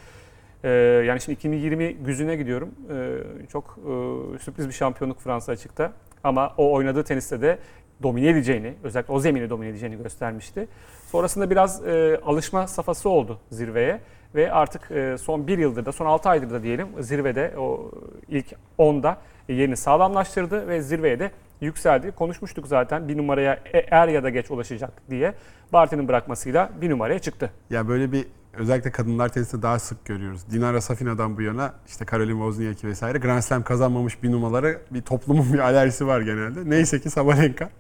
[0.65, 0.69] e,
[1.07, 2.71] yani şimdi 2020 güzüne gidiyorum.
[2.91, 5.93] E, çok e, sürpriz bir şampiyonluk Fransa açıkta.
[6.25, 7.59] Ama o oynadığı teniste de
[8.03, 10.69] domine edeceğini, özellikle o zemini domine edeceğini göstermişti.
[11.07, 14.01] Sonrasında biraz e, alışma safhası oldu zirveye
[14.35, 17.91] ve artık e, son bir yıldır da, son 6 aydır da diyelim zirvede o
[18.29, 18.47] ilk
[18.79, 19.19] 10'da
[19.52, 21.30] yerini sağlamlaştırdı ve zirveye de
[21.61, 22.11] yükseldi.
[22.11, 25.35] Konuşmuştuk zaten bir numaraya e- er ya da geç ulaşacak diye.
[25.73, 27.50] Barty'nin bırakmasıyla bir numaraya çıktı.
[27.71, 30.50] Ya böyle bir özellikle kadınlar tenisinde daha sık görüyoruz.
[30.50, 35.52] Dinara Safina'dan bu yana işte Caroline Wozniacki vesaire Grand Slam kazanmamış bir numaralara bir toplumun
[35.52, 36.71] bir alerjisi var genelde.
[36.71, 37.71] Neyse ki Sabalenka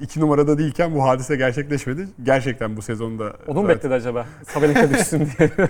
[0.00, 2.08] iki numarada değilken bu hadise gerçekleşmedi.
[2.22, 4.26] Gerçekten bu sezonda Onu mu bekledi acaba?
[4.48, 5.50] Sabalenka düşsün diye.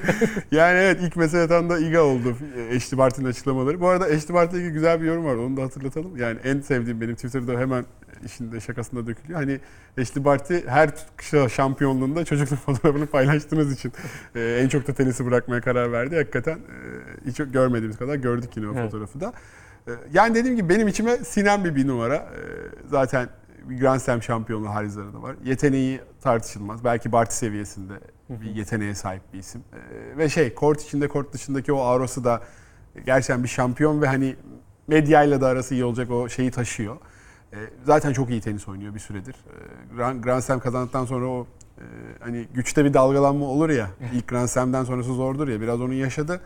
[0.51, 2.37] Yani evet ilk mesele tam da Iga oldu
[2.77, 3.81] Ashley Barty'nin açıklamaları.
[3.81, 6.17] Bu arada Ashley Barty'le ilgili güzel bir yorum var onu da hatırlatalım.
[6.17, 7.85] Yani en sevdiğim benim Twitter'da hemen
[8.25, 9.41] işin de şakasında dökülüyor.
[9.41, 9.61] Hani
[10.01, 10.91] Ashley Barty her
[11.49, 13.93] şampiyonluğunda çocukluk fotoğrafını paylaştığınız için
[14.35, 16.17] e, en çok da tenisi bırakmaya karar verdi.
[16.17, 16.61] Hakikaten e,
[17.27, 18.85] hiç görmediğimiz kadar gördük yine o Evet.
[18.85, 19.33] fotoğrafı da.
[19.89, 22.29] E, yani dediğim gibi benim içime sinen bir bir numara.
[22.91, 23.29] Zaten
[23.69, 25.37] Grand Slam şampiyonluğu de var.
[25.45, 26.85] Yeteneği tartışılmaz.
[26.85, 27.95] Belki Barty seviyesinde
[28.29, 29.65] bir yeteneğe sahip bir isim.
[29.73, 32.43] Ee, ve şey kort içinde kort dışındaki o aurası da
[33.07, 34.37] gerçekten bir şampiyon ve hani
[34.89, 36.97] medyayla da arası iyi olacak o şeyi taşıyor.
[37.53, 39.35] Ee, zaten çok iyi tenis oynuyor bir süredir.
[39.35, 41.47] Ee, Grand, Grand Slam kazandıktan sonra o
[41.79, 41.85] e,
[42.21, 43.91] hani güçte bir dalgalanma olur ya.
[44.15, 45.61] ilk Grand Slam'den sonrası zordur ya.
[45.61, 46.41] Biraz onu yaşadı.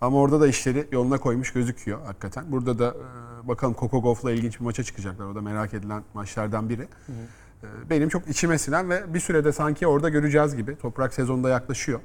[0.00, 2.52] Ama orada da işleri yoluna koymuş gözüküyor hakikaten.
[2.52, 5.26] Burada da e, bakalım Gauff'la ilginç bir maça çıkacaklar.
[5.26, 6.82] O da merak edilen maçlardan biri.
[6.82, 10.76] Ee, Benim çok içime sinen ve bir sürede sanki orada göreceğiz gibi.
[10.76, 12.00] Toprak sezonda yaklaşıyor.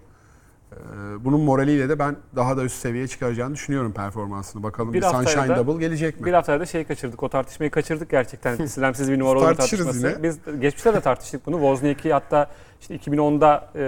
[0.71, 4.63] Ee, Bunun moraliyle de ben daha da üst seviyeye çıkaracağını düşünüyorum performansını.
[4.63, 6.25] Bakalım Bir bir, Sunshine da- Double gelecek mi?
[6.25, 7.23] Bir haftaya da şey kaçırdık.
[7.23, 8.55] O tartışmayı kaçırdık gerçekten.
[8.65, 10.15] Slemsiz bir numara Tartışırız tartışması.
[10.17, 10.23] yine.
[10.23, 11.55] Biz geçmişte de tartıştık bunu.
[11.55, 12.47] Wozniacki hatta
[12.81, 13.85] işte 2010'da e,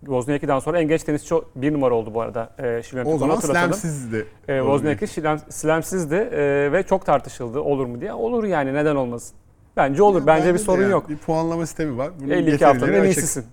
[0.00, 2.50] Wozniacki'den sonra en genç tenisçi bir numara oldu bu arada.
[2.58, 3.36] E, Şilen o zaman.
[3.36, 4.26] Slam'sizdi.
[4.48, 7.60] E, Wozniacki slam, slamsizdi e, ve çok tartışıldı.
[7.60, 8.12] Olur mu diye.
[8.12, 9.36] Olur yani neden olmasın?
[9.76, 10.26] Bence olur.
[10.26, 11.08] Bence bir de sorun yani yok.
[11.08, 12.10] Bir puanlama sistemi var.
[12.20, 13.44] Bunun 52 haftanın en iyisisin.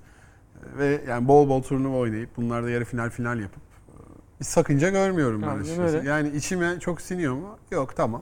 [0.78, 5.42] Ve yani bol bol turnuva oynayıp bunlarda yarı final final yapıp e, bir sakınca görmüyorum
[5.42, 5.98] ben Aynen açıkçası.
[5.98, 6.10] öyle.
[6.10, 7.58] Yani içime çok siniyor mu?
[7.72, 8.22] Yok tamam.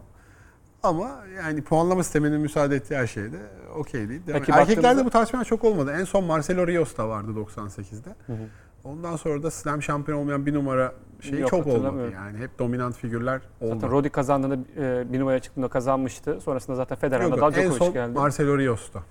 [0.84, 3.38] Ama yani puanlama sisteminin müsaade ettiği her şeyde
[3.75, 4.21] okey değil.
[4.27, 5.95] Peki Erkeklerde bu tartışmalar çok olmadı.
[5.99, 8.10] En son Marcelo Rios da vardı 98'de.
[8.27, 8.47] Hı hı.
[8.84, 12.12] Ondan sonra da slam şampiyon olmayan bir numara şeyi Yok, çok olmadı.
[12.13, 13.73] Yani hep dominant figürler oldu.
[13.73, 16.41] Zaten Rodi kazandığında e, bir numaraya çıktığında kazanmıştı.
[16.41, 18.13] Sonrasında zaten Federer Yok, Nadal yok, en Djokovic son geldi.
[18.13, 19.04] Marcelo Rios'ta.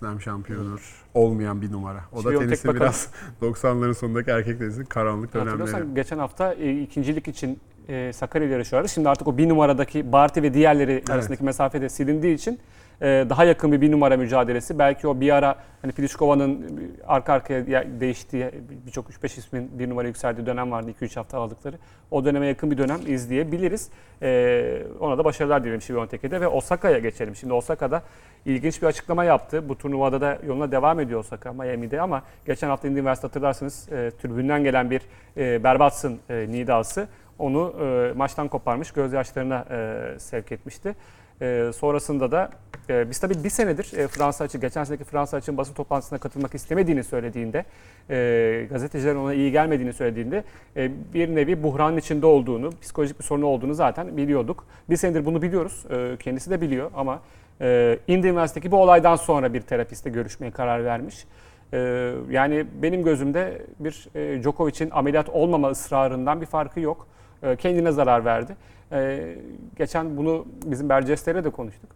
[0.00, 0.78] Slam şampiyonu
[1.14, 2.00] olmayan bir numara.
[2.12, 2.80] O da Şiviyontek tenisi bakalım.
[2.80, 3.08] biraz
[3.42, 5.94] 90'ların sonundaki erkek tenisinin karanlık dönemleri.
[5.94, 7.58] Geçen hafta e, ikincilik için
[7.88, 8.92] e, Sakarya'da yarışıyorlardı.
[8.92, 12.58] Şimdi artık o bir numaradaki Barty ve diğerleri arasındaki mesafe de silindiği için
[13.00, 14.78] daha yakın bir bir numara mücadelesi.
[14.78, 18.50] Belki o bir ara hani Pliškova'nın arka arkaya ya- değiştiği
[18.86, 21.76] birçok 3-5 ismin bir numara yükseldiği dönem vardı 2-3 hafta aldıkları.
[22.10, 23.90] O döneme yakın bir dönem izleyebiliriz.
[24.22, 27.36] E, ona da başarılar dilerim Şiviyontek'e de ve Osaka'ya geçelim.
[27.36, 28.02] Şimdi Osaka'da
[28.44, 29.68] ilginç bir açıklama yaptı.
[29.68, 34.10] Bu turnuvada da yoluna devam ediyor Osaka Miami'de ama geçen hafta Indy West hatırlarsınız e,
[34.22, 35.00] tribünden gelen bir
[35.36, 37.08] e, berbatsın e, nidası
[37.38, 40.94] onu e, maçtan koparmış, gözyaşlarına e, sevk etmişti.
[41.42, 42.50] E, sonrasında da
[42.90, 46.54] e, biz tabii bir senedir e, Fransa açı, geçen seneki Fransa açın basın toplantısına katılmak
[46.54, 47.64] istemediğini söylediğinde,
[48.10, 50.44] e, gazetecilerin ona iyi gelmediğini söylediğinde
[50.76, 54.66] e, bir nevi buhranın içinde olduğunu, psikolojik bir sorunu olduğunu zaten biliyorduk.
[54.90, 57.20] Bir senedir bunu biliyoruz, e, kendisi de biliyor ama
[57.60, 61.26] e, Indy West'teki bu olaydan sonra bir terapistle görüşmeye karar vermiş.
[61.72, 67.06] Ee, yani benim gözümde bir e, Djokovic'in ameliyat olmama ısrarından bir farkı yok.
[67.42, 68.56] Ee, kendine zarar verdi.
[68.92, 69.36] Ee,
[69.76, 71.90] geçen bunu bizim Bercesler'e de konuştuk.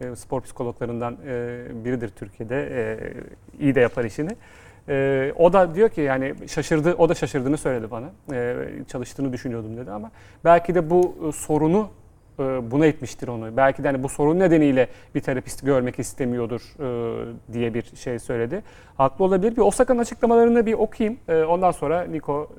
[0.00, 2.68] Ee, spor psikologlarından e, biridir Türkiye'de.
[2.72, 2.98] E,
[3.60, 4.30] iyi de yapar işini.
[5.36, 8.06] O da diyor ki yani şaşırdı, o da şaşırdığını söyledi bana.
[8.88, 10.10] Çalıştığını düşünüyordum dedi ama
[10.44, 11.88] belki de bu e, sorunu
[12.38, 13.56] e, buna etmiştir onu.
[13.56, 18.62] Belki de hani bu sorun nedeniyle bir terapisti görmek istemiyordur e, diye bir şey söyledi.
[18.96, 19.56] Haklı olabilir.
[19.56, 21.18] Bir Osaka'nın açıklamalarını bir okuyayım.
[21.28, 22.52] E, ondan sonra Niko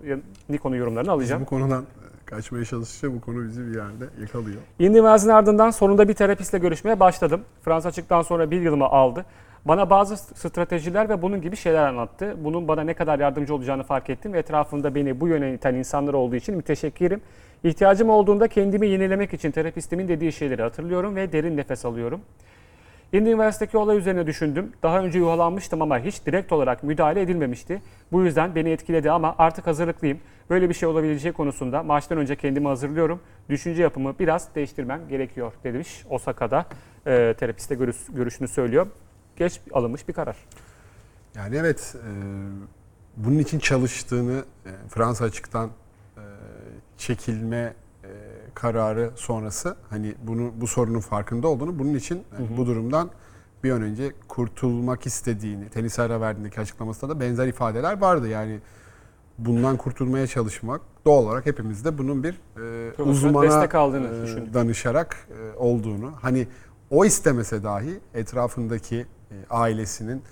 [0.49, 1.41] Niko'nun yorumlarını Biz alacağım.
[1.41, 1.85] bu konudan
[2.29, 4.57] kaçmaya çalışınca bu konu bizi bir yerde yakalıyor.
[4.77, 7.41] Wells'in ardından sonunda bir terapistle görüşmeye başladım.
[7.61, 9.25] Fransa açıktan sonra bir yılımı aldı.
[9.65, 12.37] Bana bazı stratejiler ve bunun gibi şeyler anlattı.
[12.43, 16.13] Bunun bana ne kadar yardımcı olacağını fark ettim ve etrafımda beni bu yöne iten insanlar
[16.13, 17.21] olduğu için müteşekkirim.
[17.63, 22.21] İhtiyacım olduğunda kendimi yenilemek için terapistimin dediği şeyleri hatırlıyorum ve derin nefes alıyorum.
[23.13, 24.71] Indy West'teki olay üzerine düşündüm.
[24.83, 27.81] Daha önce yuhalanmıştım ama hiç direkt olarak müdahale edilmemişti.
[28.11, 30.19] Bu yüzden beni etkiledi ama artık hazırlıklıyım.
[30.49, 33.19] Böyle bir şey olabileceği konusunda maçtan önce kendimi hazırlıyorum.
[33.49, 36.65] Düşünce yapımı biraz değiştirmem gerekiyor demiş Osaka'da
[37.07, 38.87] e, terapiste görüş, görüşünü söylüyor.
[39.35, 40.37] Geç alınmış bir karar.
[41.35, 42.09] Yani evet e,
[43.17, 45.69] bunun için çalıştığını e, Fransa açıktan
[46.17, 46.23] e,
[46.97, 48.09] çekilme e,
[48.53, 53.09] kararı sonrası hani bunu bu sorunun farkında olduğunu bunun için hani bu durumdan
[53.63, 58.27] bir an önce kurtulmak istediğini tenis ara verdiğindeki açıklamasında da benzer ifadeler vardı.
[58.27, 58.59] Yani
[59.45, 62.33] bundan kurtulmaya çalışmak doğal olarak hepimizde bunun bir
[62.97, 66.47] e, uzmana e, danışarak e, olduğunu hani
[66.89, 70.23] o istemese dahi etrafındaki e, ailesinin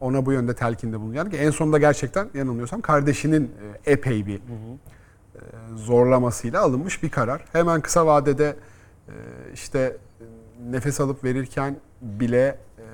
[0.00, 1.24] ona bu yönde telkinde bulunuyor.
[1.24, 3.50] Yani en sonunda gerçekten yanılmıyorsam kardeşinin
[3.84, 4.40] e, epey bir e,
[5.76, 7.44] zorlamasıyla alınmış bir karar.
[7.52, 8.56] Hemen kısa vadede
[9.08, 9.12] e,
[9.54, 9.96] işte
[10.70, 12.84] nefes alıp verirken bile e,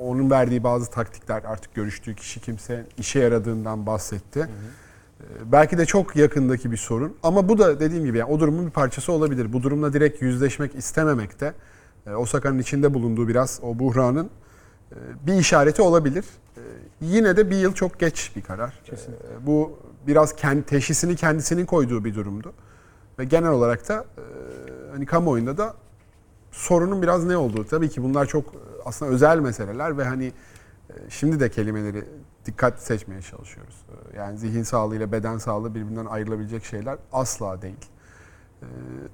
[0.00, 4.40] onun verdiği bazı taktikler artık görüştüğü kişi kimse işe yaradığından bahsetti.
[4.40, 4.87] E,
[5.44, 8.70] Belki de çok yakındaki bir sorun ama bu da dediğim gibi yani o durumun bir
[8.70, 9.52] parçası olabilir.
[9.52, 11.52] Bu durumla direkt yüzleşmek istememek de
[12.06, 14.30] e, Osaka'nın içinde bulunduğu biraz o buhranın
[14.92, 16.24] e, bir işareti olabilir.
[16.56, 16.60] E,
[17.00, 18.80] Yine de bir yıl çok geç bir karar.
[18.84, 19.26] Kesinlikle.
[19.46, 22.52] Bu biraz kendi teşhisini kendisinin koyduğu bir durumdu.
[23.18, 24.04] Ve genel olarak da
[24.92, 25.74] hani kamuoyunda da
[26.52, 27.64] sorunun biraz ne olduğu.
[27.64, 28.54] Tabii ki bunlar çok
[28.84, 30.32] aslında özel meseleler ve hani
[31.08, 32.04] şimdi de kelimeleri
[32.48, 33.74] dikkat seçmeye çalışıyoruz.
[34.14, 37.76] E, Yani zihin sağlığı ile beden sağlığı birbirinden ayrılabilecek şeyler asla değil.
[38.62, 38.66] E,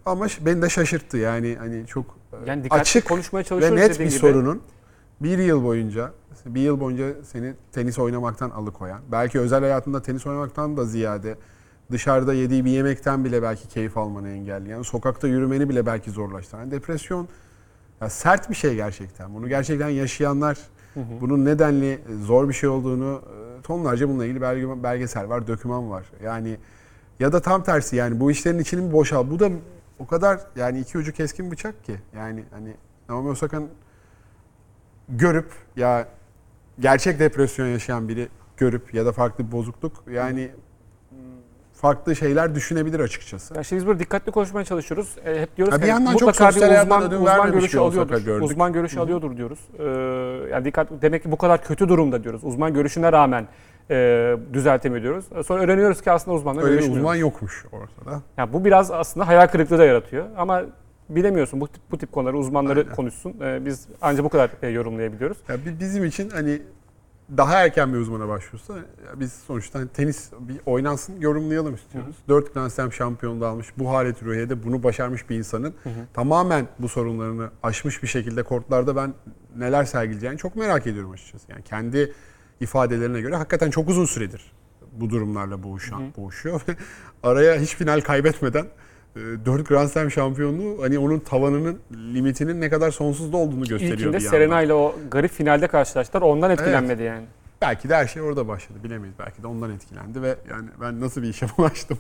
[0.07, 4.05] Ama beni de şaşırttı yani hani çok e, Yani dikkatli açık konuşmaya ve net bir
[4.05, 4.11] gibi.
[4.11, 4.63] sorunun
[5.21, 6.13] bir yıl boyunca
[6.47, 11.37] bir yıl boyunca seni tenis oynamaktan alıkoyan, belki özel hayatında tenis oynamaktan da ziyade
[11.91, 17.29] dışarıda yediği bir yemekten bile belki keyif almanı engelleyen, sokakta yürümeni bile belki zorlaştıran depresyon
[18.01, 19.35] ya sert bir şey gerçekten.
[19.35, 20.59] Bunu gerçekten yaşayanlar
[21.21, 23.23] bunun nedenli zor bir şey olduğunu
[23.59, 26.05] e, tonlarca bununla ilgili belge, belgesel var, doküman var.
[26.25, 26.57] Yani
[27.21, 29.31] ya da tam tersi yani bu işlerin içini bir boşal.
[29.31, 29.51] Bu da
[29.99, 31.97] o kadar yani iki ucu keskin bıçak ki.
[32.17, 32.75] Yani hani
[33.09, 33.69] Naomi Osaka'nın
[35.09, 36.09] görüp ya
[36.81, 40.51] gerçek depresyon yaşayan biri görüp ya da farklı bir bozukluk yani
[41.85, 43.55] farklı şeyler düşünebilir açıkçası.
[43.55, 45.15] Ya şimdi biz burada dikkatli konuşmaya çalışıyoruz.
[45.27, 48.21] E, hep diyoruz Ha, bir ki yandan çok mutlaka bir uzman, uzman görüşü alıyordur.
[48.25, 48.43] gördük.
[48.45, 49.59] Uzman görüşü alıyordur diyoruz.
[49.79, 49.83] Ee,
[50.53, 52.45] yani dikkat demek ki bu kadar kötü durumda diyoruz.
[52.45, 53.47] Uzman görüşüne rağmen
[53.91, 55.25] e, düzeltemiyor diyoruz.
[55.39, 58.23] E, Sonra öğreniyoruz ki aslında uzmanla Öyle bir uzman yokmuş ortada.
[58.37, 60.25] Yani bu biraz aslında hayal kırıklığı da yaratıyor.
[60.37, 60.63] Ama
[61.09, 62.95] bilemiyorsun bu tip, bu tip konuları uzmanları Aynen.
[62.95, 63.35] konuşsun.
[63.41, 65.37] E, biz ancak bu kadar e, yorumlayabiliyoruz.
[65.49, 66.63] Ya bi- bizim için hani
[67.37, 68.75] daha erken bir uzmana başvursa
[69.17, 72.17] biz sonuçta hani tenis bir oynansın yorumlayalım istiyoruz.
[72.29, 75.75] Dört Grand Slam şampiyonluğu almış bu halet rüyede bunu başarmış bir insanın
[76.15, 79.15] tamamen bu sorunlarını aşmış bir şekilde kortlarda ben
[79.57, 81.53] neler sergileyeceğini çok merak ediyorum açıkçası.
[81.53, 82.13] Yani kendi
[82.61, 84.53] ifadelerine göre hakikaten çok uzun süredir
[84.93, 86.77] bu durumlarla boğuşan, boğuşuyor ve
[87.23, 88.67] araya hiç final kaybetmeden
[89.15, 91.81] 4 Grand Slam şampiyonluğu hani onun tavanının
[92.15, 94.21] limitinin ne kadar sonsuzda olduğunu gösteriyor İlkinde.
[94.21, 96.23] Serena ile o garip finalde karşılaştılar.
[96.23, 97.25] Ondan etkilenmedi yani.
[97.63, 99.19] Belki de her şey orada başladı bilemeyiz.
[99.19, 101.99] Belki de ondan etkilendi ve yani ben nasıl bir işe bulaştım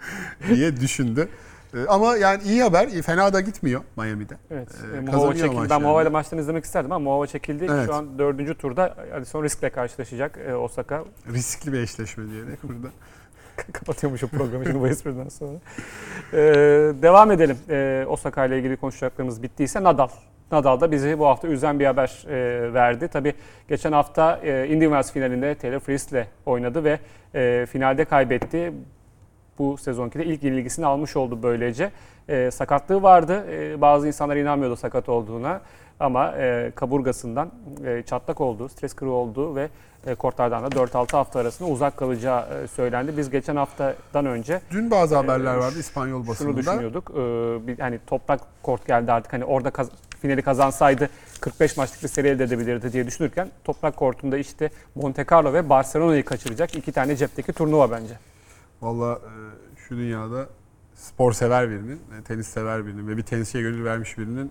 [0.48, 1.28] diye düşündü.
[1.74, 4.34] Ee, Ama yani iyi haber, fena da gitmiyor Miami'de.
[4.50, 4.68] Evet.
[4.94, 5.54] Ee, e, kazanıyor çekildi.
[5.54, 5.84] Ben maçlarını.
[5.86, 7.66] Mohova ile maçlarını izlemek isterdim ama Mohova çekildi.
[7.70, 7.86] Evet.
[7.86, 11.04] Şu an dördüncü turda Addison Risk'le karşılaşacak e, Osaka.
[11.32, 12.88] Riskli bir eşleşme diyerek burada.
[13.72, 15.58] Kapatıyormuşum programı şimdi bu espriden sonra.
[16.32, 16.36] Ee,
[17.02, 17.56] devam edelim.
[17.70, 20.08] Ee, Osaka ile ilgili konuşacaklarımız bittiyse Nadal.
[20.52, 23.08] Nadal da bizi bu hafta üzen bir haber e, verdi.
[23.08, 23.34] Tabii
[23.68, 26.98] geçen hafta e, Indian Wells finalinde Taylor Fritz ile oynadı ve
[27.34, 28.72] e, finalde kaybetti.
[29.58, 31.90] Bu sezonki de ilk yenilgisini almış oldu böylece.
[32.28, 33.46] E, sakatlığı vardı.
[33.50, 35.60] E, bazı insanlar inanmıyordu sakat olduğuna.
[36.00, 37.50] Ama e, kaburgasından
[37.84, 39.68] e, çatlak olduğu, stres kırığı olduğu ve
[40.06, 43.16] e, kortlardan da 4-6 hafta arasında uzak kalacağı e, söylendi.
[43.16, 46.56] Biz geçen haftadan önce Dün bazı haberler Ee, vardı İspanyol şunu basınında.
[46.56, 47.10] düşünüyorduk.
[47.10, 47.14] E,
[47.66, 52.28] bir, hani toprak kort geldi artık hani orada kaz- finali kazansaydı 45 maçlık bir seri
[52.28, 57.52] elde edebilirdi diye düşünürken toprak kortunda işte Monte Carlo ve Barcelona'yı kaçıracak iki tane cepteki
[57.52, 58.14] turnuva bence.
[58.82, 59.30] Valla e,
[59.88, 60.46] şu dünyada
[60.94, 64.50] spor sever birinin, e, tenis sever birinin ve bir tenisçiye gönül vermiş birinin e,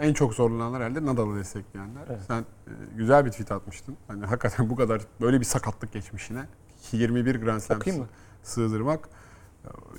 [0.00, 2.02] en çok zorlananlar herhalde Nadal'ı destekleyenler.
[2.10, 2.20] Evet.
[2.26, 3.96] Sen e, güzel bir tweet atmıştın.
[4.08, 6.44] Hani hakikaten bu kadar böyle bir sakatlık geçmişine
[6.92, 8.06] 21 Grand Slam mı?
[8.42, 9.08] sığdırmak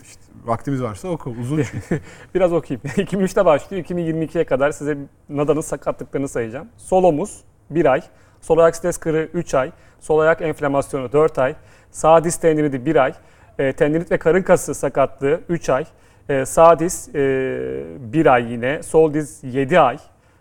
[0.04, 1.36] işte vaktimiz varsa oku.
[1.42, 2.02] Uzun çünkü.
[2.36, 2.82] Biraz okuyayım.
[2.88, 3.84] 2003'te başlıyor.
[3.84, 4.98] 2022'ye kadar size
[5.30, 6.68] Nadal'ın sakatlıklarını sayacağım.
[6.78, 8.02] Sol omuz 1 ay.
[8.42, 9.72] Sol ayak stres kırığı 3 ay.
[10.00, 11.56] Sol ayak enflamasyonu 4 ay.
[11.92, 13.14] Sağ diz tendiniti 1 ay.
[13.60, 15.86] E, tendinit ve karın kası sakatlığı 3 ay.
[16.30, 18.84] E, sağ diz 1 ay yine.
[18.84, 19.98] Sol diz 7 ay.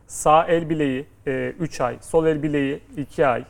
[0.07, 1.99] Sağ el bileği 3 ay.
[2.01, 3.45] Sol el bileği 2 ay.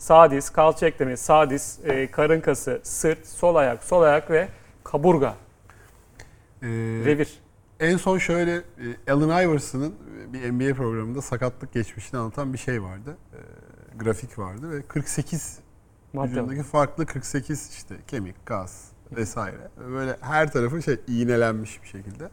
[0.00, 4.48] Sağ diz, kalça eklemi, sağ diz, e, karın kası, sırt, sol ayak, sol ayak ve
[4.84, 5.34] kaburga.
[6.62, 6.66] E,
[7.04, 7.38] Revir.
[7.80, 8.54] en son şöyle
[9.06, 9.94] e, Allen Iverson'ın
[10.28, 13.16] e, bir NBA programında sakatlık geçmişini anlatan bir şey vardı.
[13.32, 13.38] E,
[13.98, 15.58] grafik vardı ve 48
[16.12, 16.30] Madde.
[16.30, 19.68] Vücudundaki farklı 48 işte kemik, gaz, vesaire.
[19.90, 22.30] Böyle her tarafı şey iğnelenmiş bir şekilde.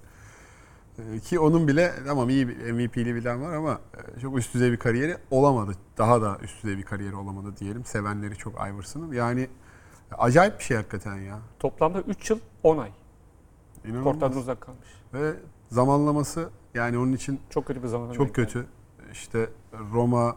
[0.99, 3.79] Ee, Ki onun bile tamam iyi bir MVP'li bilen var ama
[4.17, 5.71] e, çok üst düzey bir kariyeri olamadı.
[5.97, 7.85] Daha da üst düzey bir kariyeri olamadı diyelim.
[7.85, 9.11] Sevenleri çok Iverson'ın.
[9.13, 9.47] Yani
[10.17, 11.39] acayip bir şey hakikaten ya.
[11.59, 12.91] Toplamda 3 yıl 10 ay.
[13.85, 14.03] İnanılmaz.
[14.13, 14.87] Kortlardan uzak kalmış.
[15.13, 15.33] Ve
[15.71, 18.11] zamanlaması yani onun için Çok kötü bir zaman.
[18.13, 18.65] çok kötü.
[19.11, 19.49] İşte
[19.93, 20.35] Roma,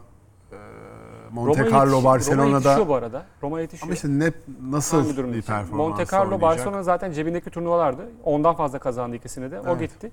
[1.31, 3.25] e, Roma Monte yetiş- Carlo, Roma Barcelona'da yetişiyor bu arada.
[3.43, 3.87] Roma yetişiyor.
[3.87, 4.31] ama işte ne
[4.71, 5.41] nasıl bir için?
[5.41, 6.41] performans Monte Carlo?
[6.41, 8.01] Barcelona zaten cebindeki turnuvalardı.
[8.23, 9.59] Ondan fazla kazandı ikisini de.
[9.59, 9.79] O Evet.
[9.79, 10.11] gitti.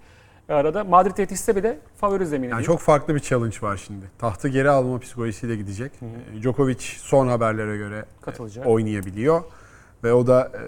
[0.49, 2.51] Arada Madrid yetişse bile favori zemini.
[2.51, 2.67] Yani değil.
[2.67, 4.05] çok farklı bir challenge var şimdi.
[4.19, 5.93] Tahtı geri alma psikolojisiyle gidecek.
[6.39, 8.67] E, Djokovic son haberlere göre katılacak.
[8.67, 9.43] oynayabiliyor
[10.05, 10.61] ve o da e,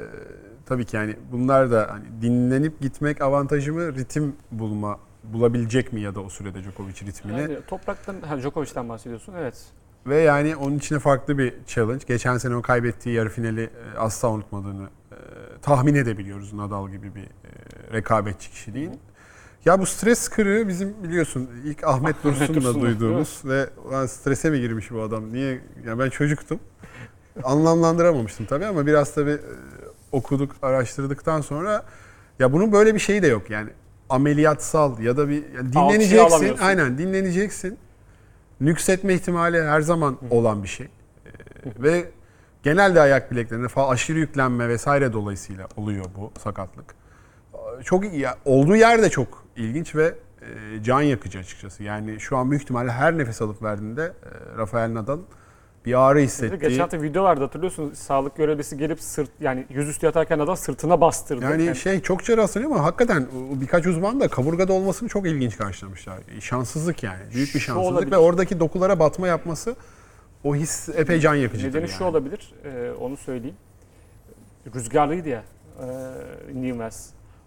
[0.67, 6.15] tabii ki yani bunlar da hani dinlenip gitmek avantajı mı, ritim bulma bulabilecek mi ya
[6.15, 9.35] da o sürede Djokovic ritmini Yani topraktan, ha, Djokovic'ten bahsediyorsun.
[9.39, 9.55] Evet.
[10.07, 12.05] Ve yani onun içine farklı bir challenge.
[12.07, 15.17] Geçen sene o kaybettiği yarı finali e, asla unutmadığını e,
[15.63, 17.29] tahmin edebiliyoruz Nadal gibi bir e,
[17.93, 18.93] rekabetçi kişiliğin.
[19.65, 24.91] Ya bu stres kırığı bizim biliyorsun ilk Ahmet Dursun'la duyduğumuz ve "Ulan strese mi girmiş
[24.91, 25.33] bu adam?
[25.33, 25.61] Niye?
[25.87, 26.61] Ya ben çocuktum.
[27.45, 29.39] Anlamlandıramamıştım tabii ama biraz tabii
[30.13, 31.85] okuduk, araştırdıktan sonra
[32.39, 33.51] ya bunun böyle bir şeyi de yok.
[33.51, 33.71] Yani
[34.09, 36.57] ameliyatsal ya da bir yani dinleneceksin.
[36.61, 37.79] Aynen dinleneceksin.
[38.61, 40.87] Nüksetme ihtimali her zaman olan bir şey.
[40.87, 40.91] E,
[41.83, 42.05] ve
[42.63, 46.95] genelde ayak bileklerinde falan aşırı yüklenme vesaire dolayısıyla oluyor bu sakatlık.
[47.85, 48.21] Çok iyi.
[48.21, 51.83] ya, Olduğu yer de çok ilginç ve e, can yakıcı açıkçası.
[51.83, 55.19] Yani şu an büyük ihtimalle her nefes alıp verdiğinde e, Rafael Nadal
[55.87, 56.61] bir ağrı hissettiği.
[56.61, 57.93] Geçen hafta video vardı hatırlıyorsun.
[57.95, 61.45] Sağlık görevlisi gelip sırt yani yüzüstü yatarken adam sırtına bastırdı.
[61.45, 63.27] Yani şey çokça rastlanıyor ama hakikaten
[63.61, 66.19] birkaç uzman da kaburgada olmasını çok ilginç karşılamışlar.
[66.41, 67.23] Şanssızlık yani.
[67.35, 68.11] Büyük bir şanssızlık olabilir.
[68.13, 69.77] ve oradaki dokulara batma yapması
[70.45, 71.69] o his epey can yakıcı.
[71.69, 73.57] Nedeni şu olabilir, e, onu söyleyeyim.
[74.75, 75.45] Rüzgarlıydı ya
[75.83, 75.87] e.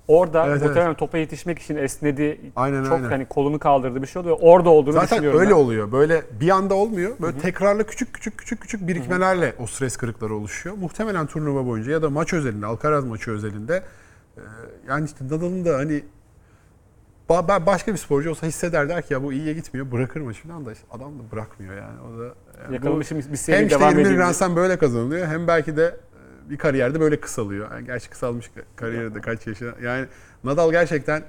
[0.07, 2.41] Orada Evet, muhtemelen topa yetişmek için esnedi.
[2.55, 3.09] Aynen, çok aynen.
[3.09, 4.37] hani kolunu kaldırdı bir şey oluyor.
[4.41, 5.39] Orada olduğunu Zaten düşünüyorum.
[5.39, 5.55] öyle ben.
[5.55, 5.91] oluyor.
[5.91, 7.11] Böyle bir anda olmuyor.
[7.21, 10.75] Böyle tekrarlı küçük küçük küçük küçük birikmelerle o stres kırıkları oluşuyor.
[10.75, 13.83] Muhtemelen turnuva boyunca ya da maç özelinde, Alcaraz maçı özelinde
[14.37, 14.41] e,
[14.87, 16.03] yani işte Nadal'ın da hani
[17.29, 20.65] ba- başka bir sporcu olsa hisseder der ki ya bu iyiye gitmiyor bırakır maçı falan
[20.65, 21.99] da işte adam da bırakmıyor yani.
[22.01, 22.33] O da yani
[22.69, 24.17] bu- Yakalamışım bir hem seri işte devam 21 edeyim.
[24.19, 25.95] Grand Slam böyle kazanılıyor hem belki de
[26.49, 27.71] bir kariyerde böyle kısalıyor.
[27.71, 29.71] Yani gerçi kısalmış kariyerde kaç yaşına.
[29.83, 30.05] Yani
[30.43, 31.19] Nadal gerçekten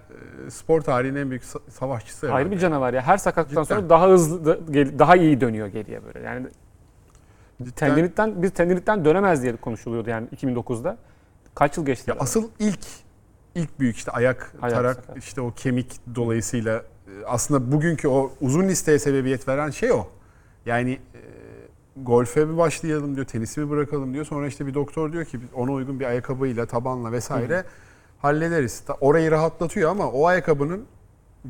[0.46, 2.32] e, spor tarihinin en büyük sa- savaşçısı.
[2.32, 3.02] Ayrı bir canavar ya.
[3.02, 3.76] Her sakatlıktan Cidden.
[3.76, 4.60] sonra daha hızlı,
[4.98, 6.20] daha iyi dönüyor geriye böyle.
[6.20, 6.46] Yani
[7.62, 10.96] Cidden- tendinitten, biz tendinitten dönemez diye konuşuluyordu yani 2009'da.
[11.54, 12.10] Kaç yıl geçti?
[12.10, 12.80] Ya asıl ilk
[13.54, 15.18] ilk büyük işte ayak, Ayak tarak sakat.
[15.18, 20.06] işte o kemik dolayısıyla e, aslında bugünkü o uzun listeye sebebiyet veren şey o.
[20.66, 20.98] Yani
[21.96, 24.24] golfe mi başlayalım diyor, tenisi mi bırakalım diyor.
[24.24, 27.64] Sonra işte bir doktor diyor ki ona uygun bir ayakkabıyla, tabanla vesaire
[28.18, 28.80] hallederiz.
[28.80, 30.84] Ta- Orayı rahatlatıyor ama o ayakkabının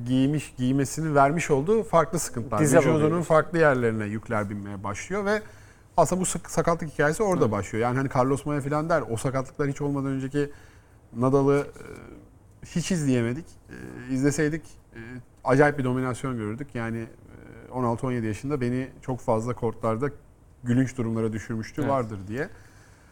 [0.07, 2.61] giymiş, giymesini vermiş olduğu farklı sıkıntılar.
[2.61, 3.23] Dize Vücudunun vuruyor.
[3.25, 5.43] farklı yerlerine yükler binmeye başlıyor ve
[5.97, 7.83] aslında bu sakatlık hikayesi orada başlıyor.
[7.83, 10.51] Yani hani Carlos Maya falan der o sakatlıklar hiç olmadan önceki
[11.17, 11.83] Nadal'ı e,
[12.67, 13.47] hiç izleyemedik.
[14.11, 14.63] E, izleseydik
[14.95, 14.99] e,
[15.45, 16.75] acayip bir dominasyon görürdük.
[16.75, 16.99] Yani
[17.69, 20.11] e, 16-17 yaşında beni çok fazla kortlarda
[20.65, 21.91] gülünç durumlara düşürmüştü Evet.
[21.91, 22.49] vardır diye.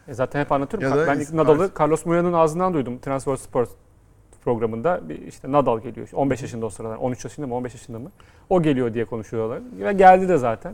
[0.09, 0.89] E zaten hep anlatıyorum.
[0.89, 2.99] Ya da ben ilk Nadal'ı Carlos Moya'nın ağzından duydum.
[2.99, 3.69] Transfer Sport
[4.45, 5.09] programında.
[5.09, 6.09] Bir işte Nadal geliyor.
[6.13, 6.97] 15 yaşında o sıralar.
[6.97, 8.11] 13 yaşında mı 15 yaşında mı?
[8.51, 9.61] O geliyor diye konuşuyorlar.
[9.79, 10.73] Ve geldi de zaten.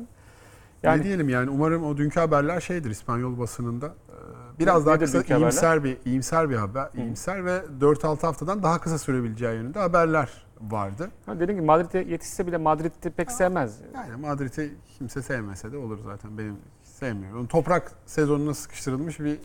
[0.83, 3.87] ne Yani diyelim yani umarım o dünkü haberler şeydir İspanyol basınında.
[3.87, 5.47] e, Biraz Ne- daha kısa dünkü haberler?
[5.51, 10.29] iyimser bir iyimser bir haber, iyimser ve 4-6 haftadan daha kısa sürebileceği yönünde haberler
[10.61, 11.11] vardı.
[11.27, 13.81] ha dediğim gibi Madrid'e yetişse bile Madrid'i pek sevmez.
[13.95, 16.39] Yani Madrid'i kimse sevmese de olur zaten.
[16.39, 17.47] Benim sevmiyorum.
[17.47, 19.39] Toprak sezonuna sıkıştırılmış bir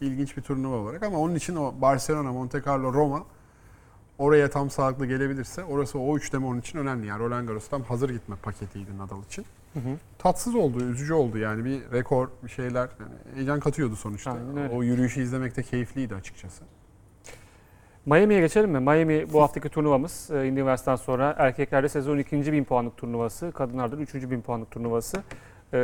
[0.00, 3.24] ilginç bir turnuva olarak ama onun için o Barcelona, Monte Carlo, Roma
[4.18, 7.06] oraya tam sağlıklı gelebilirse orası o üçleme onun için önemli.
[7.06, 9.44] Yani Roland Garros tam hazır gitme paketiydi Nadal için.
[9.72, 9.96] Hı hı.
[10.18, 14.32] Tatsız oldu, üzücü oldu yani bir rekor bir şeyler yani heyecan katıyordu sonuçta.
[14.32, 14.74] Aynen öyle.
[14.74, 16.62] O yürüyüşü izlemek de keyifliydi açıkçası.
[18.06, 18.80] Miami'ye geçelim mi?
[18.80, 20.30] Miami bu haftaki turnuvamız.
[20.30, 24.70] E, Indy West'ten sonra erkeklerde sezon ikinci bin puanlık turnuvası, kadınlarda da üçüncü bin puanlık
[24.70, 25.22] turnuvası.
[25.72, 25.78] E,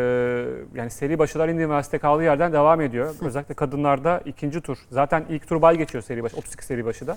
[0.74, 3.14] yani seri başılar West'te kaldığı yerden devam ediyor.
[3.22, 4.78] Özellikle kadınlarda ikinci tur.
[4.90, 7.16] Zaten ilk tur bay geçiyor seri başı, 32 seri başı da.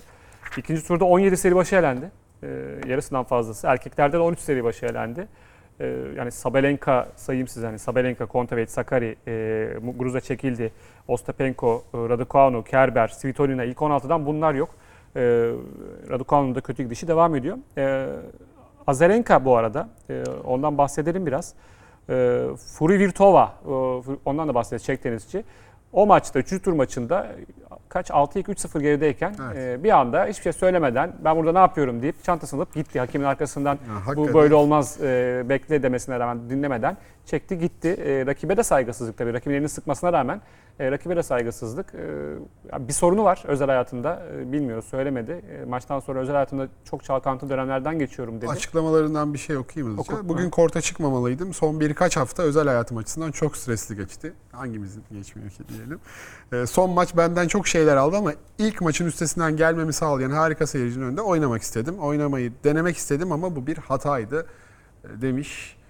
[0.58, 2.12] İkinci turda 17 seri başı elendi.
[2.44, 2.48] E,
[2.88, 3.68] yarısından fazlası.
[3.68, 5.28] Erkeklerde de 13 seri başı elendi.
[5.80, 5.86] E,
[6.18, 10.72] yani Sabalenka sayayım size hani Sabalenka, Kontaveit, Sakari, e, Muguruza çekildi.
[11.08, 14.70] Ostapenko, e, Raducanu, Kerber, Svitolina ilk 16'dan bunlar yok.
[15.16, 15.22] E,
[16.10, 17.58] Raducanu'nun da kötü gidişi devam ediyor.
[17.78, 18.08] E,
[18.88, 21.54] Azarenka bu arada, e, ondan bahsedelim biraz.
[22.10, 22.44] E,
[22.78, 23.72] Furi Virtova, e,
[24.26, 25.44] ondan da bahsedeceğiz, Çek tenisçi.
[25.94, 26.60] o maçta 3.
[26.64, 27.28] tur maçında
[27.90, 29.80] kaç 6-2-3-0 gerideyken Evet.
[29.80, 33.00] e, bir anda hiçbir şey söylemeden ben burada ne yapıyorum deyip çantasını alıp gitti.
[33.00, 33.74] Hakimin arkasından
[34.10, 37.88] Ya, bu böyle olmaz e, bekle demesine rağmen dinlemeden çekti gitti.
[37.88, 39.34] E, rakibe de saygısızlık tabii.
[39.34, 40.42] Rakibin elini sıkmasına rağmen
[40.80, 41.94] e, rakibe de saygısızlık.
[41.96, 44.24] E, bir sorunu var özel hayatında.
[44.36, 45.32] E, bilmiyoruz söylemedi.
[45.32, 48.50] E, maçtan sonra özel hayatımda çok çalkantılı dönemlerden geçiyorum dedi.
[48.50, 50.18] Açıklamalarından bir şey okuyayım hızlıca.
[50.18, 50.30] Oku.
[50.30, 51.54] Bugün korta çıkmamalıydım.
[51.54, 54.34] Son birkaç hafta özel hayatım açısından çok stresli geçti.
[54.52, 56.00] Hangimizin geçmiyor ki diyelim.
[56.54, 61.06] Ee, son maç benden çok şeyler aldı ama ilk maçın üstesinden gelmemi sağlayan harika seyircinin
[61.06, 62.00] önünde oynamak istedim.
[62.00, 64.46] Oynamayı denemek istedim ama bu bir hataydı
[65.04, 65.81] e, demiş.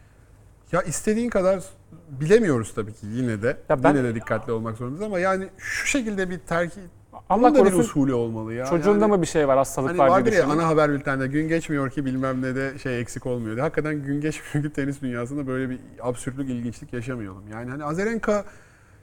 [0.72, 1.64] Ya istediğin kadar
[2.12, 3.58] bilemiyoruz tabii ki yine de.
[3.70, 6.80] Ya ben- Yine de dikkatli olmak zorundayız ama yani şu şekilde bir terki
[7.30, 8.66] Allah bunun da bir korusun usulü olmalı ya.
[8.66, 11.48] çocuğunda Yani- mı bir şey var hastalık Hani var vardır ya ana haber bülteninde gün
[11.48, 13.56] geçmiyor ki bilmem ne de şey eksik olmuyor.
[13.56, 13.62] diye.
[13.64, 17.44] Hakikaten gün geçmiyor ki tenis dünyasında böyle bir absürtlük, ilginçlik yaşamayalım.
[17.54, 18.46] Yani hani Azarenka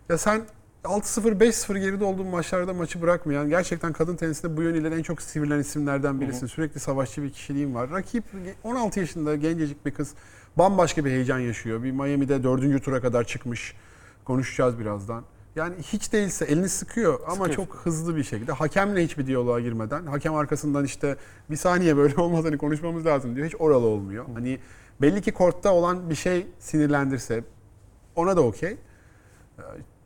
[0.09, 0.43] ya sen
[0.85, 5.59] 6-0 5-0 geride olduğun maçlarda maçı bırakmayan gerçekten kadın tenisinde bu yönüyle en çok sivrilen
[5.59, 6.47] isimlerden birisin.
[6.47, 7.91] Sürekli savaşçı bir kişiliğin var.
[7.91, 8.25] Rakip
[8.65, 10.15] 16 yaşında gencecik bir kız
[10.57, 11.83] bambaşka bir heyecan yaşıyor.
[11.83, 13.75] Bir Miami'de dördüncü tura kadar çıkmış.
[14.25, 15.25] Konuşacağız birazdan.
[15.57, 17.57] Yani hiç değilse elini sıkıyor ama Sıkıyor.
[17.57, 18.53] çok hızlı bir şekilde.
[18.53, 21.17] Hakemle hiçbir diyaloğa girmeden, hakem arkasından işte
[21.51, 23.47] bir saniye böyle olmaz hani konuşmamız lazım diyor.
[23.47, 24.25] Hiç oralı olmuyor.
[24.35, 24.59] Hani
[25.01, 27.45] belli ki kortta olan bir şey sinirlendirse
[28.17, 28.77] ona da okey.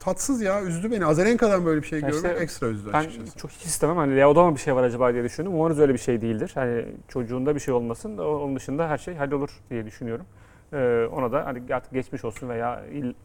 [0.04, 1.06] Tatsız ya üzdü beni.
[1.06, 3.38] Azarenka'dan böyle bir şey Ya görmek işte ekstra üzdü Ben açıkçası.
[3.38, 3.96] çok hiç istemem.
[3.96, 5.54] Hani Leo'da mı bir şey var acaba diye düşündüm.
[5.54, 6.50] Umarız öyle bir şey değildir.
[6.54, 8.18] Hani çocuğunda bir şey olmasın.
[8.18, 10.26] Onun dışında her şey hallolur diye düşünüyorum.
[10.72, 12.82] Ee, ona da hani artık geçmiş olsun veya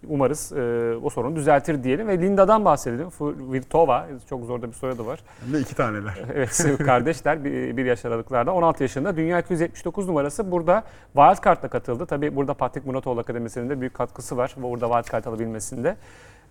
[0.07, 2.07] umarız e, o sorunu düzeltir diyelim.
[2.07, 3.07] Ve Linda'dan bahsedelim.
[3.51, 5.19] Virtova çok zor da bir soyadı var.
[5.45, 6.13] Hem de iki taneler.
[6.33, 12.05] Evet kardeşler bir, bir yaş aralıklarda 16 yaşında dünya 279 numarası burada wildcard'la katıldı.
[12.05, 15.97] Tabii burada Patrick Muratov Akademisi'nin de büyük katkısı var burada wildcard alabilmesinde.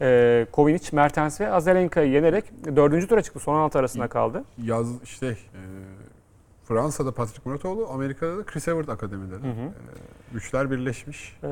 [0.01, 2.45] Ee, Kovinic, Mertens ve Azarenka'yı yenerek
[2.77, 3.41] dördüncü tura çıktı.
[3.41, 4.45] Son 16 arasında kaldı.
[4.63, 5.61] Yaz işte e,
[6.65, 9.43] Fransa'da Patrick Muratoğlu, Amerika'da da Chris Evert Akademileri.
[9.43, 9.67] Hı hı.
[9.67, 9.73] E,
[10.33, 11.37] güçler birleşmiş.
[11.45, 11.49] Ee,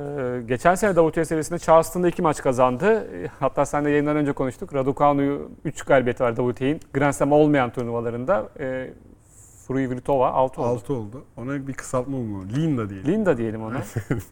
[0.49, 3.09] geçen sene WTA seviyesinde Charleston'da iki maç kazandı.
[3.15, 4.75] Ee, Hatta seninle yayından önce konuştuk.
[4.75, 6.81] Raducanu'yu 3 galibiyeti var WTA'nin.
[6.95, 8.49] Grand Slam olmayan turnuvalarında.
[8.61, 8.91] Ee,
[9.67, 10.69] Fruhvirtova 6 oldu.
[10.69, 11.25] 6 oldu.
[11.37, 12.49] Ona bir kısaltma bulmalı.
[12.57, 13.13] Linda diyelim.
[13.13, 13.83] Linda diyelim ona.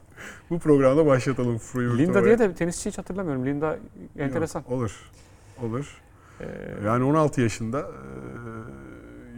[0.51, 3.47] Bu programda başlatalım Fruy Linda diye de tenisçi hiç hatırlamıyorum.
[3.47, 3.79] Linda
[4.19, 4.63] enteresan.
[4.73, 5.11] Olur.
[5.63, 6.01] Olur.
[6.41, 6.45] Ee,
[6.85, 7.87] Yani 16 yaşında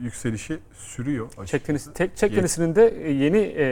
[0.05, 1.29] yükselişi sürüyor.
[1.47, 3.65] Çek, tenis, tek, Çek tenisinin de yeni e,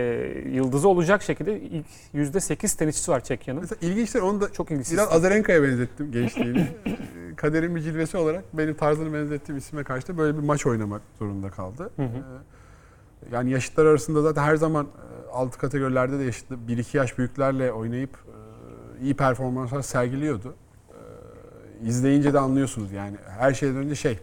[0.53, 3.61] yıldızı olacak şekilde ilk %8 tenisçisi var Çekya'nın.
[3.61, 4.93] Mesela ilginçtir onu da Çok ilginç.
[4.93, 6.59] biraz Azarenka'ya benzettim gençliğini.
[6.61, 6.97] E,
[7.37, 11.51] Kaderin bir cilvesi olarak benim tarzını benzettiğim isime karşı da böyle bir maç oynamak zorunda
[11.51, 11.91] kaldı.
[11.97, 12.07] Hı hı.
[12.07, 17.73] E, Yani yaşıtlar arasında zaten her zaman e, alt kategorilerde de yaşıtlı 1-2 yaş büyüklerle
[17.73, 20.55] oynayıp e, iyi performanslar sergiliyordu.
[20.91, 24.19] E, İzleyince de anlıyorsunuz yani her şeyden önce şey e,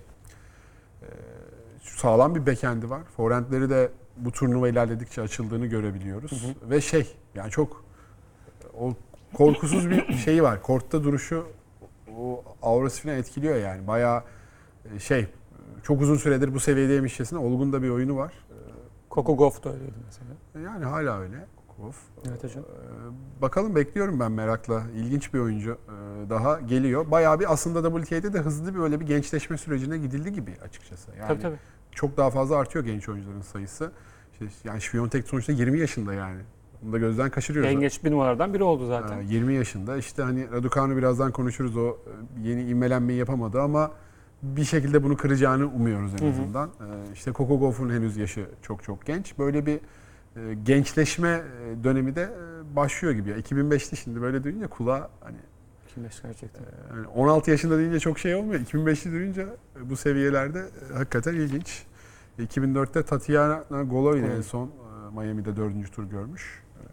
[1.82, 3.02] sağlam bir bekendi var.
[3.18, 6.32] Forentleri de bu turnuva ilerledikçe açıldığını görebiliyoruz.
[6.32, 7.86] Hı Ve şey yani çok
[8.80, 8.94] o
[9.34, 10.62] korkusuz bir şeyi var.
[10.62, 11.48] Kortta duruşu
[12.18, 13.88] o aurası falan etkiliyor yani.
[13.88, 14.24] Bayağı
[14.96, 15.28] e, şey
[15.84, 18.34] çok uzun süredir bu seviyedeymişçesine olgun da bir oyunu var.
[19.12, 20.30] Coco Gauff da öyleydi mesela.
[20.70, 21.46] Yani hala öyle.
[21.82, 21.96] Kof.
[22.30, 22.64] Evet hocam.
[22.64, 24.84] Ee, Bakalım bekliyorum ben merakla.
[24.96, 27.12] İlginç bir oyuncu ee, daha geliyor.
[27.12, 31.12] Bayağı bir aslında WTA'de de hızlı bir böyle bir gençleşme sürecine gidildi gibi açıkçası.
[31.20, 31.58] Yani tabii tabii.
[31.92, 33.92] çok daha fazla artıyor genç oyuncuların sayısı.
[34.32, 36.42] İşte, yani Şviyontek sonuçta 20 yaşında yani.
[36.82, 37.72] Bunu da gözden kaçırıyoruz.
[37.72, 39.18] En geç bir numaralardan biri oldu zaten.
[39.20, 39.98] Ee, 20 yaşında.
[39.98, 41.78] İşte hani Raducanu birazdan konuşuruz.
[41.78, 43.92] O e, yeni inmelenmeyi yapamadı ama
[44.44, 46.30] bir şekilde bunu kıracağını umuyoruz en Hı hı.
[46.30, 46.70] azından.
[46.70, 49.38] Ee, İşte Gauff'un henüz yaşı çok çok genç.
[49.38, 49.80] Böyle bir
[50.64, 53.30] gençleşme e, dönemi de e, başlıyor gibi.
[53.30, 53.38] Ya.
[53.38, 55.38] 2005'te şimdi böyle duyunca kulağa hani
[55.94, 56.64] Kimleş gerçekten.
[56.96, 58.60] yani 16 yaşında deyince çok şey olmuyor.
[58.62, 61.84] 2005'li duyunca e, bu seviyelerde e, hakikaten ilginç.
[62.40, 66.64] 2004'te Tatiana Golovin en son e, Miami'de dördüncü tur görmüş.
[66.76, 66.84] E,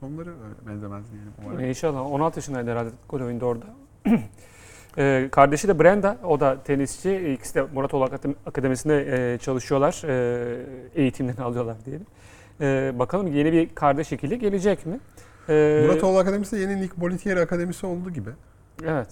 [0.00, 1.60] Sonları e, benzemez diyelim umarım.
[1.64, 2.00] İnşallah.
[2.00, 3.66] 16 yaşındaydı herhalde Golovin de orada.
[4.98, 7.34] Ee, kardeşi de Brenda, o da tenisçi.
[7.38, 10.02] İkisi de Muratoğlu Akademi- Akademisi'nde e, çalışıyorlar.
[10.08, 12.06] E, eğitimlerini alıyorlar diyelim.
[12.60, 15.00] E, bakalım yeni bir kardeş ikili gelecek mi?
[15.48, 18.30] E, Muratoğlu Akademisi de yeni Nick Bolitieri Akademisi oldu gibi.
[18.86, 19.08] Evet.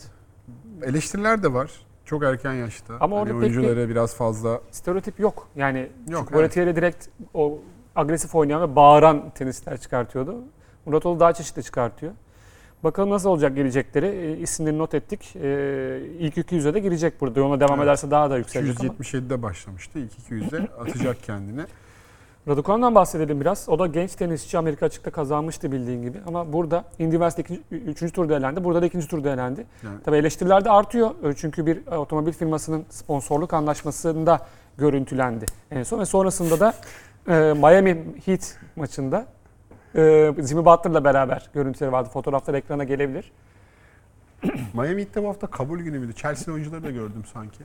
[0.82, 1.70] Eleştiriler de var.
[2.04, 2.94] Çok erken yaşta.
[3.00, 5.48] Ama hani orada pek bir- oyuncuları biraz fazla Stereotip yok.
[5.56, 5.78] Yani
[6.08, 6.20] yok.
[6.20, 7.58] çünkü Boletieri direkt o
[7.96, 10.36] agresif oynayan ve bağıran tenisler çıkartıyordu.
[10.86, 12.12] Muratoğlu daha çeşitli çıkartıyor.
[12.84, 14.06] Bakalım nasıl olacak gelecekleri.
[14.06, 15.36] E, isimlerini not ettik.
[15.36, 17.40] E, ilk 200'e de girecek burada.
[17.40, 17.84] Yoluna devam Evet.
[17.84, 18.88] ederse daha da yükselecek ama.
[18.92, 19.98] 277'de başlamıştı.
[19.98, 21.62] İlk 200'de atacak kendini.
[22.48, 23.68] Raducanu'dan bahsedelim biraz.
[23.68, 26.18] O da genç tenisçi Amerika açıkta kazanmıştı bildiğin gibi.
[26.26, 28.64] Ama burada Indy West ikinci, üçüncü turda elendi.
[28.64, 29.66] Burada da ikinci turda elendi.
[29.84, 31.10] Yani Tabii eleştiriler de artıyor.
[31.36, 34.46] Çünkü bir otomobil firmasının sponsorluk anlaşmasında
[34.78, 36.00] görüntülendi en son.
[36.00, 36.74] Ve sonrasında da
[37.28, 39.26] e, Miami Heat maçında
[39.94, 42.08] e, Jimmy Butler'la beraber görüntüleri vardı.
[42.12, 43.32] Fotoğraflar ekrana gelebilir.
[44.74, 46.14] Miami Heat'te bu hafta kabul günü müydü?
[46.14, 47.58] Chelsea oyuncuları da gördüm sanki.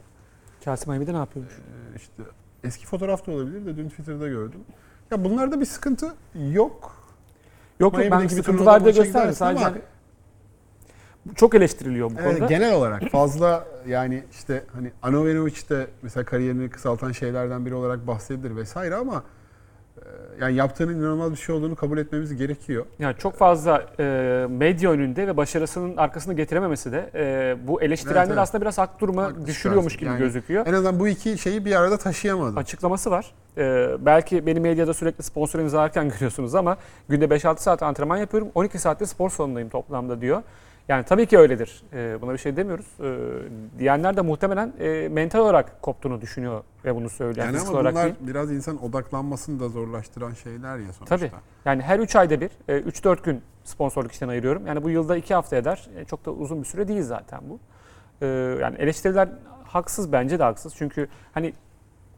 [0.63, 1.45] Chelsea Miami'de ne yapıyor?
[1.45, 2.23] Ee, işte
[2.63, 4.59] eski fotoğraf da olabilir de dün Twitter'da gördüm.
[5.11, 6.13] Ya bunlarda bir sıkıntı
[6.51, 6.95] yok.
[7.79, 9.75] Yok yok ben sıkıntılar da gidersin Sadece ama-
[11.35, 12.45] çok eleştiriliyor bu Evet, konuda.
[12.45, 18.55] genel olarak fazla yani işte hani Anovenovic de mesela kariyerini kısaltan şeylerden biri olarak bahsedilir
[18.55, 19.23] vesaire ama
[20.41, 22.85] yani yaptığının inanılmaz bir şey olduğunu kabul etmemiz gerekiyor.
[22.99, 24.03] Yani çok fazla e,
[24.49, 28.39] medya önünde ve başarısının arkasını getirememesi de e, bu eleştirenleri Evet, evet.
[28.39, 30.67] aslında biraz hak duruma Haklı düşürüyormuş gibi Yani gözüküyor.
[30.67, 32.59] En azından bu iki şeyi bir arada taşıyamadı.
[32.59, 33.31] Açıklaması var.
[33.57, 36.77] E, belki beni medyada sürekli sponsor imzalarken görüyorsunuz ama
[37.09, 38.49] günde 5-6 saat antrenman yapıyorum.
[38.55, 40.43] 12 saatte spor salonundayım toplamda diyor.
[40.87, 41.83] Yani tabii ki öyledir.
[41.93, 42.85] E, buna bir şey demiyoruz.
[42.99, 47.45] E, diyenler de muhtemelen e, mental olarak koptuğunu düşünüyor ve bunu söylüyor.
[47.45, 48.15] Yani fiziksel ama bunlar değil.
[48.21, 51.05] biraz insan odaklanmasını da zorlaştıran şeyler ya sonuçta.
[51.17, 51.31] Tabii.
[51.65, 54.67] Yani her 3 ayda bir, e, 3-4 gün sponsorluk işten ayırıyorum.
[54.67, 55.89] Yani bu yılda 2 hafta eder.
[55.97, 57.59] E, Çok da uzun bir süre değil zaten bu.
[58.21, 58.27] E,
[58.61, 59.29] Yani eleştiriler
[59.63, 60.75] haksız bence de haksız.
[60.75, 61.53] Çünkü hani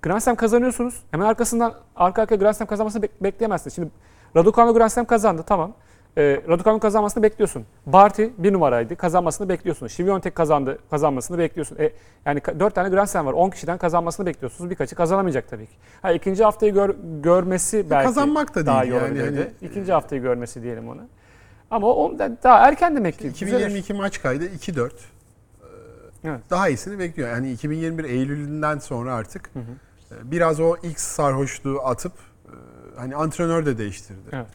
[0.01, 1.03] Grand Slam kazanıyorsunuz.
[1.11, 3.75] Hemen arkasından arka arkaya Grand Slam kazanmasını bek- bekleyemezsiniz.
[3.75, 3.89] Şimdi
[4.35, 5.73] Raducanu Grand Slam kazandı tamam.
[6.17, 7.65] E, Raducanu kazanmasını bekliyorsun.
[7.85, 8.95] Barty bir numaraydı.
[8.95, 9.87] Kazanmasını bekliyorsun.
[9.87, 10.77] Şiviyontek kazandı.
[10.89, 11.77] Kazanmasını bekliyorsun.
[11.79, 11.91] E,
[12.25, 13.33] yani 4 tane Grand Slam var.
[13.33, 14.69] 10 kişiden kazanmasını bekliyorsunuz.
[14.69, 15.73] Birkaçı kazanamayacak tabii ki.
[16.01, 19.19] Ha, ikinci haftayı gör- görmesi belki Kazanmak da daha iyi yani.
[19.21, 21.01] Hani, İkinci haftayı görmesi diyelim ona.
[21.71, 23.23] Ama o da daha erken demek ki.
[23.23, 23.47] Düzelir.
[23.51, 24.91] 2022 maç kaydı 2-4.
[26.23, 26.39] Evet.
[26.49, 27.29] Daha iyisini bekliyor.
[27.29, 30.15] Yani 2021 Eylül'ünden sonra artık Hı hı.
[30.15, 32.11] e, biraz o ilk sarhoşluğu atıp
[32.45, 32.51] e,
[32.99, 34.19] hani antrenör de değiştirdi.
[34.31, 34.45] Evet.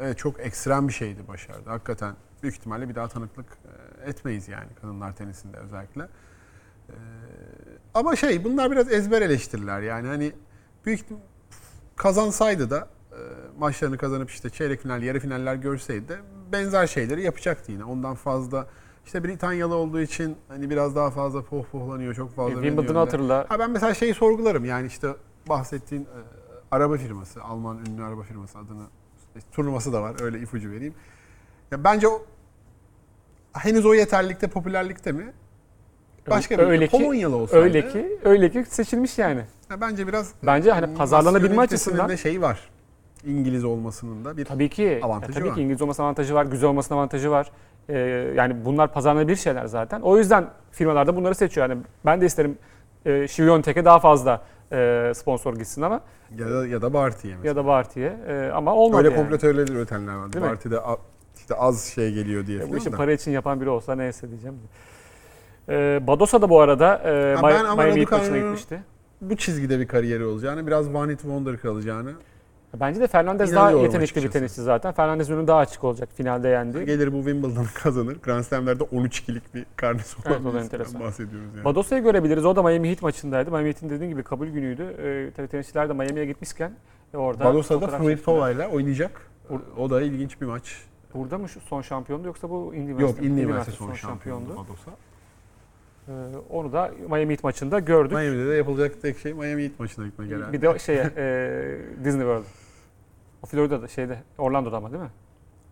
[0.00, 1.70] Evet çok ekstrem bir şeydi başardı.
[1.70, 3.46] Hakikaten büyük ihtimalle bir daha tanıklık
[4.04, 6.02] e, etmeyiz yani kadınlar tenisinde özellikle.
[6.88, 6.94] E,
[7.94, 10.32] Ama şey bunlar biraz ezber eleştiriler yani hani
[10.86, 11.00] büyük
[11.96, 13.18] kazansaydı da e,
[13.58, 16.18] maçlarını kazanıp işte çeyrek final, yarı finaller görseydi de
[16.52, 17.84] benzer şeyleri yapacaktı yine.
[17.84, 18.66] Ondan fazla
[19.06, 22.92] işte Britanyalı olduğu için hani biraz daha fazla pohpohlanıyor, çok fazla önünde.
[22.92, 23.46] hatırla.
[23.48, 25.08] Ha ben mesela şeyi sorgularım yani işte
[25.48, 26.18] bahsettiğin e,
[26.70, 28.82] araba firması, Alman ünlü araba firması adını
[29.52, 30.94] turnuvası da var öyle ipucu vereyim.
[31.70, 32.22] Ya bence o
[33.52, 35.32] henüz o yeterlikte, popülerlikte mi?
[36.30, 37.64] Başka bir öyle ki, Polonyalı olsaydı.
[37.64, 39.44] öyle ki öyle ki seçilmiş yani.
[39.70, 42.70] ya bence biraz Bence hani Mas pazarlanabilme açısından de şey var.
[43.26, 45.54] İngiliz olmasının da bir tabii ki Avantajı tabii var.
[45.54, 47.50] ki İngiliz olmasının avantajı var, güzel olmasının avantajı var.
[47.88, 47.98] Ee,
[48.36, 50.00] yani bunlar pazarlanabilir şeyler zaten.
[50.00, 51.68] O yüzden firmalar da bunları seçiyor.
[51.68, 52.58] Yani ben de isterim
[53.04, 54.42] e, Şiviyontek'e daha fazla
[54.72, 56.00] e, sponsor gitsin ama
[56.38, 57.48] ya da ya da Barty'ye mesela.
[57.48, 59.16] ya da Barty'ye e, ama olmadı Öyle yani.
[59.16, 60.32] komplo teorileri üretenler vardı.
[60.32, 60.50] Değil mi?
[60.50, 60.96] Barty'de a-
[61.36, 62.62] işte az şey geliyor diye.
[62.62, 64.56] E, bu işi para için yapan biri olsa neyse diyeceğim.
[65.68, 68.82] Ee, Badosa da bu arada e, Ha, ben Miami Heat maçına gitmişti.
[69.20, 72.12] Bu çizgide bir kariyeri olacağını, biraz one hit wonder kalacağını
[72.80, 74.38] Bence de Fernandez daha İnanıyorum yetenekli bir açıkçası.
[74.38, 74.92] tenisçi zaten.
[74.92, 76.08] Fernandez önü daha açık olacak.
[76.14, 76.84] Finalde yendi.
[76.84, 78.16] Gelir bu Wimbledon'ı kazanır.
[78.22, 81.00] Grand Slam'lerde 13-2'lik bir karnesi olan Evet, o da bir enteresan.
[81.00, 81.64] bahsediyoruz yani.
[81.64, 82.44] Badosa'yı görebiliriz.
[82.44, 83.50] O da Miami Heat maçındaydı.
[83.50, 84.82] Miami Heat'in dediğim gibi kabul günüydü.
[84.82, 86.72] Ee, tabii tenisçiler de Miami'ye gitmişken
[87.14, 89.30] e, orada Badosa'da fotoğraf Fruitova ile oynayacak.
[89.78, 90.76] O da ilginç bir maç.
[91.14, 93.22] Burada mı şu son şampiyondu yoksa bu Indy Yok?
[93.22, 94.90] Indy Üniversitesi son şampiyondu Badosa.
[96.08, 96.12] Ee,
[96.50, 98.12] onu da Miami Heat maçında gördük.
[98.12, 100.52] Miami'de de yapılacak tek şey Miami Heat maçına gitmek herhalde.
[100.52, 102.44] Bir de şeye e, Disney World.
[103.42, 105.10] O Florida'da şeyde Orlando'da ama değil mi?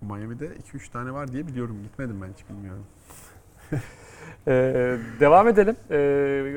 [0.01, 1.77] Miami'de 2-3 tane var diye biliyorum.
[1.83, 2.85] Gitmedim ben hiç bilmiyorum.
[4.49, 5.77] Ee, devam edelim.
[5.91, 5.97] Ee,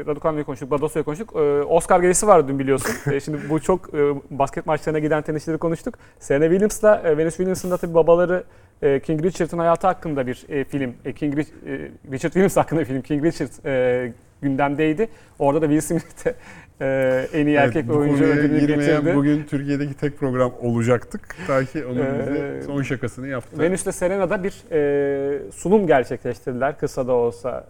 [0.08, 1.34] Raducanu'yu konuştuk, Badosa'yı konuştuk.
[1.36, 2.96] Ee, Oscar gecesi vardı dün biliyorsun.
[3.14, 5.96] Ee, şimdi bu çok e, basket maçlarına giden tenisçileri konuştuk.
[6.20, 8.44] Serena Williams'la e, Venus Williams'ın da tabii babaları
[8.82, 10.94] e, King Richard'ın hayatı hakkında bir e, film.
[11.06, 13.02] E, King Rich- e, Richard Williams hakkında bir film.
[13.02, 15.10] King Richard e, gündemdeydi.
[15.40, 16.36] Orada da Will Smith de
[16.82, 19.16] e, en iyi erkek bu oyuncu ödülünü getirdi.
[19.16, 21.36] Bugün Türkiye'deki tek program olacaktık.
[21.48, 23.60] Ta ki onun Ee, bize son şakasını yaptı.
[23.60, 26.78] Venüs'te Serena'da bir e, sunum gerçekleştirdiler.
[26.78, 27.68] Kısa da olsa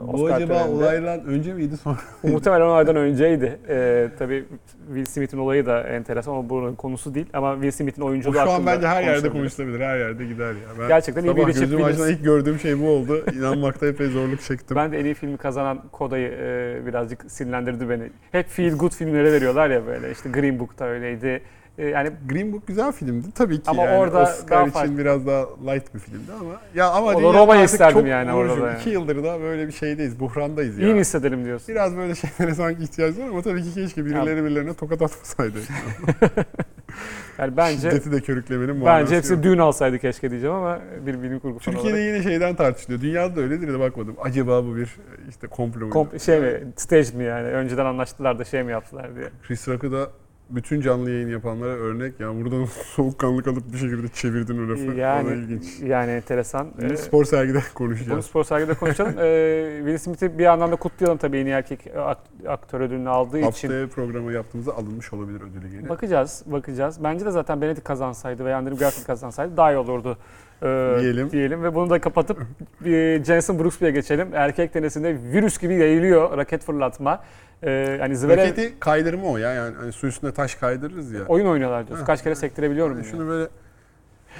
[0.00, 0.74] e, Bu Oscar acaba töreninde.
[0.84, 1.96] olaylar önce miydi sonra?
[2.22, 3.58] Muhtemelen olaydan önceydi.
[3.68, 4.44] Ee, tabii
[4.86, 7.26] Will Smith'in olayı da enteresan ama bunun konusu değil.
[7.32, 9.80] Ama Will Smith'in Bu oyunculuğu şu an hakkında bence her yerde konuşulabilir.
[9.80, 10.54] Her yerde gider ya.
[10.80, 12.10] Ben Gerçekten iyi bir Richard gözüm açtığında Williams.
[12.18, 13.24] ilk gördüğüm şey bu oldu.
[13.38, 14.76] İnanmakta epey zorluk çektim.
[14.76, 18.10] Ben de en iyi filmi kazanan Koda'yı e, birazcık sinirlendirdi beni.
[18.32, 20.10] Hep feel good filmlere veriyorlar ya böyle.
[20.12, 21.42] İşte Green Book'ta öyleydi.
[21.78, 23.62] E, yani Green Book güzel filmdi tabii ki.
[23.66, 24.98] Ama yani orada Oscar daha için farklı.
[24.98, 28.78] biraz daha light bir filmdi ama ya ama artık isterdim yani orada yani.
[28.80, 30.86] iki yıldır da böyle bir şeydeyiz, buhrandayız ya.
[30.86, 31.68] iyi hissedelim diyorsun.
[31.68, 35.58] Biraz böyle şeylere sanki ihtiyaç var ama tabii ki keşke birileri birilerine tokat atmasaydı.
[37.38, 39.42] Yani bence Şiddeti de körüklemenin bence hepsi yok.
[39.42, 42.14] düğün alsaydı keşke diyeceğim ama bir bilim kurgu fanı Türkiye'de olarak.
[42.14, 43.00] yine şeyden tartışılıyor.
[43.00, 44.16] Dünyada da öyledir de bakmadım.
[44.22, 44.96] Acaba bu bir
[45.28, 45.92] işte komplo mu?
[45.92, 47.48] Komp- şey mi, stage mi yani?
[47.48, 49.26] Önceden anlaştılar da şey mi yaptılar diye.
[49.48, 50.10] Chris Rock'ı da
[50.50, 52.20] bütün canlı yayın yapanlara örnek.
[52.20, 54.90] Yani buradan soğukkanlı kalıp bir şekilde çevirdin o lafı.
[54.90, 55.64] o Yani ilginç.
[55.82, 56.68] yani enteresan.
[56.80, 58.26] Bunu Ee, spor sergide Bunu konuşacağız.
[58.26, 59.14] spor sergide konuşalım.
[59.18, 62.18] ee, Will Smith'i bir yandan da kutlayalım tabii en iyi erkek ak-
[62.48, 63.44] aktör ödülünü aldığı için.
[63.68, 65.88] Haftaya programı yaptığımızda alınmış olabilir ödülü gene.
[65.88, 67.04] Bakacağız, bakacağız.
[67.04, 70.18] Bence de zaten Benedict kazansaydı veya Andrew Garfield kazansaydı daha iyi olurdu.
[70.62, 71.30] ee, Diyelim.
[71.30, 72.38] diyelim ve bunu da kapatıp
[72.86, 74.28] e, Jensen Brooksby'ye geçelim.
[74.34, 77.22] Erkek tenisinde virüs gibi yayılıyor raket fırlatma.
[77.62, 79.52] Ee, yani Zverev Raketi kaydırma o ya.
[79.52, 81.20] Yani hani su üstünde taş kaydırırız ya.
[81.28, 82.04] oyun oynuyorlar diyorsun.
[82.04, 82.38] Ha, Kaç kere evet.
[82.38, 82.96] sektirebiliyorum.
[82.96, 83.10] Yani yani.
[83.16, 83.48] şunu böyle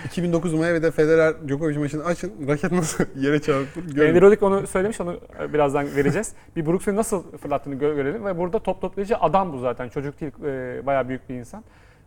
[0.04, 2.32] 2009 Miami'de Federer Djokovic maçını açın.
[2.48, 4.08] Raket nasıl yere çarpılır görün.
[4.08, 6.32] Andy Roddick onu söylemiş, onu e, birazdan vereceğiz.
[6.56, 9.88] bir Brooksby'nin nasıl fırlattığını gö- görelim ve burada top toplayıcı adam bu zaten.
[9.88, 11.64] Çocuk değil, e, bayağı büyük bir insan.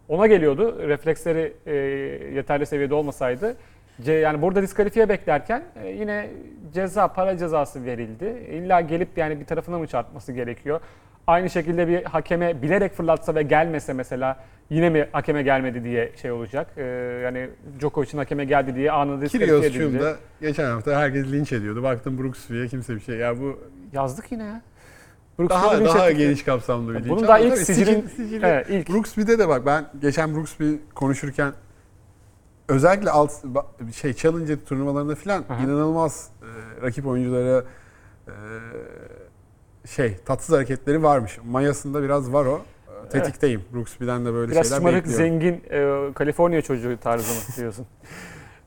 [0.09, 0.75] Ona geliyordu.
[0.87, 1.73] Refleksleri e,
[2.35, 3.55] yeterli seviyede olmasaydı.
[4.01, 6.29] Ce, yani burada diskalifiye beklerken e, yine
[6.73, 8.25] ceza, para cezası verildi.
[8.51, 10.79] İlla gelip yani bir tarafına mı çarpması gerekiyor?
[11.27, 14.37] Aynı şekilde bir hakeme bilerek fırlatsa ve gelmese mesela
[14.69, 16.67] yine mi hakeme gelmedi diye şey olacak.
[16.77, 16.83] E,
[17.23, 19.91] yani Djokovic'in hakeme geldi diye anında diskalifiye Kyrgios edildi.
[19.99, 21.83] Chum'da geçen hafta herkes linç ediyordu.
[21.83, 23.15] Baktım Brooksby'ye kimse bir şey.
[23.15, 23.59] Ya bu
[23.93, 24.61] Yazdık yine ya.
[25.39, 26.17] Brooksby'de daha linç daha ettik.
[26.19, 27.09] geniş kapsamlı bir linç.
[27.09, 30.35] Bunun Ama daha ilk tabii sicilin, sicil- sicili- evet, ilk Brooksby'de de bak ben geçen
[30.35, 31.53] Brooksby konuşurken
[32.67, 33.31] özellikle alt
[33.95, 37.63] şey challenger turnuvalarında filan inanılmaz e, rakip oyunculara
[38.27, 38.33] e,
[39.87, 41.39] şey tatsız hareketleri varmış.
[41.45, 42.61] Mayasında biraz var o.
[43.05, 43.61] E, Tetikteyim.
[43.73, 45.25] Brooksby'den de böyle biraz şeyler şımarık, bekliyorum.
[45.25, 47.85] zengin e, Kaliforniya çocuğu tarzı mı diyorsun?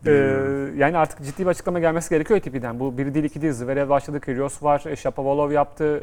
[0.03, 0.79] E, Bilmiyorum.
[0.79, 2.81] yani artık ciddi bir açıklama gelmesi gerekiyor ATP'den.
[2.81, 3.53] Bu bir değil iki değil.
[3.53, 6.03] Zverev başladı, Kyrgios var, e, Shapovalov yaptı,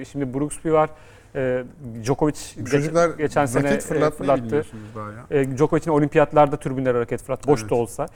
[0.00, 0.90] e, şimdi Brooksby var.
[1.36, 1.64] E,
[2.04, 4.64] Djokovic Bu geç- çocuklar geçen sene fırlattı.
[5.30, 7.70] E, Djokovic'in olimpiyatlarda tribünlere hareket fırlat, boş Evet.
[7.70, 8.06] da olsa.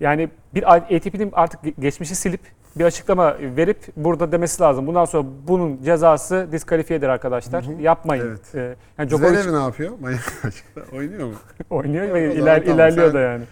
[0.00, 2.40] Yani bir ATP'nin artık ge- geçmişi silip
[2.76, 4.86] bir açıklama verip burada demesi lazım.
[4.86, 7.66] Bundan sonra bunun cezası diskalifiyedir arkadaşlar.
[7.66, 7.82] Hı hı.
[7.82, 8.26] Yapmayın.
[8.28, 8.54] Evet.
[8.54, 9.92] E, yani Djokovic Zverev ne yapıyor?
[10.44, 11.34] Açıkta oynuyor mu?
[11.70, 13.44] oynuyor ve iler, ilerliyor da yani.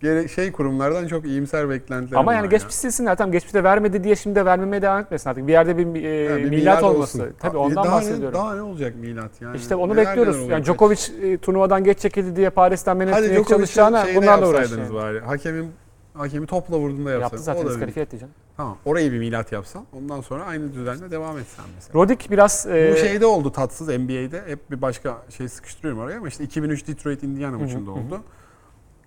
[0.00, 2.50] Gere şey kurumlardan çok iyimser beklentiler Ama var yani ya.
[2.50, 3.16] geçmiş silsinler.
[3.16, 5.46] Tamam geçmişte vermedi diye şimdi de vermemeye devam etmesin artık.
[5.46, 6.94] Bir yerde bir, e, Yani milat, olsun.
[6.94, 7.32] olması.
[7.38, 8.28] Tabii Aa, ondan daha bahsediyorum.
[8.28, 9.56] Ne, daha ne olacak milat yani?
[9.56, 10.34] işte onu Neler bekliyoruz.
[10.36, 10.66] neler Yani olacak?
[10.66, 14.94] Djokovic e, turnuvadan geç çekildi diye Paris'ten men Hadi etmeye Djokovic'e çalışacağına bunlarla yapsaydınız uğraşıyor.
[15.02, 15.20] bari.
[15.20, 15.70] Hakemin
[16.14, 17.22] hakemi topla vurduğunda yapsan.
[17.24, 18.34] Yaptı zaten da bir- diskalifiye etti canım.
[18.56, 18.78] Tamam.
[18.84, 19.84] Orayı bir milat yapsan.
[19.92, 21.94] Ondan sonra aynı düzenle devam etsen mesela.
[22.00, 24.42] Roddick biraz e, Bu şeyde oldu tatsız NBA'de.
[24.46, 28.20] Hep bir başka şey sıkıştırıyorum oraya ama işte 2003 Detroit Indiana maçında oldu.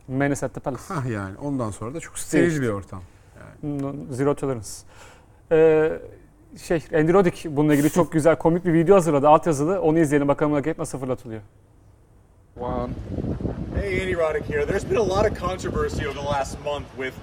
[0.09, 0.93] Menace at the Palace.
[0.93, 3.01] Hah yani ondan sonra da çok steril bir ortam.
[3.63, 4.67] No- Zero tolerance.
[5.51, 5.91] Ee,
[6.67, 9.27] şey, Andy Roddick bununla ilgili çok güzel komik bir video hazırladı.
[9.29, 9.81] Altyazılı.
[9.81, 11.41] Onu izleyelim bakalım raket nasıl fırlatılıyor.
[12.59, 12.89] One.
[13.81, 14.65] Hey, Andy Roddick here.
[14.65, 17.13] There's been a lot of controversy over the last month with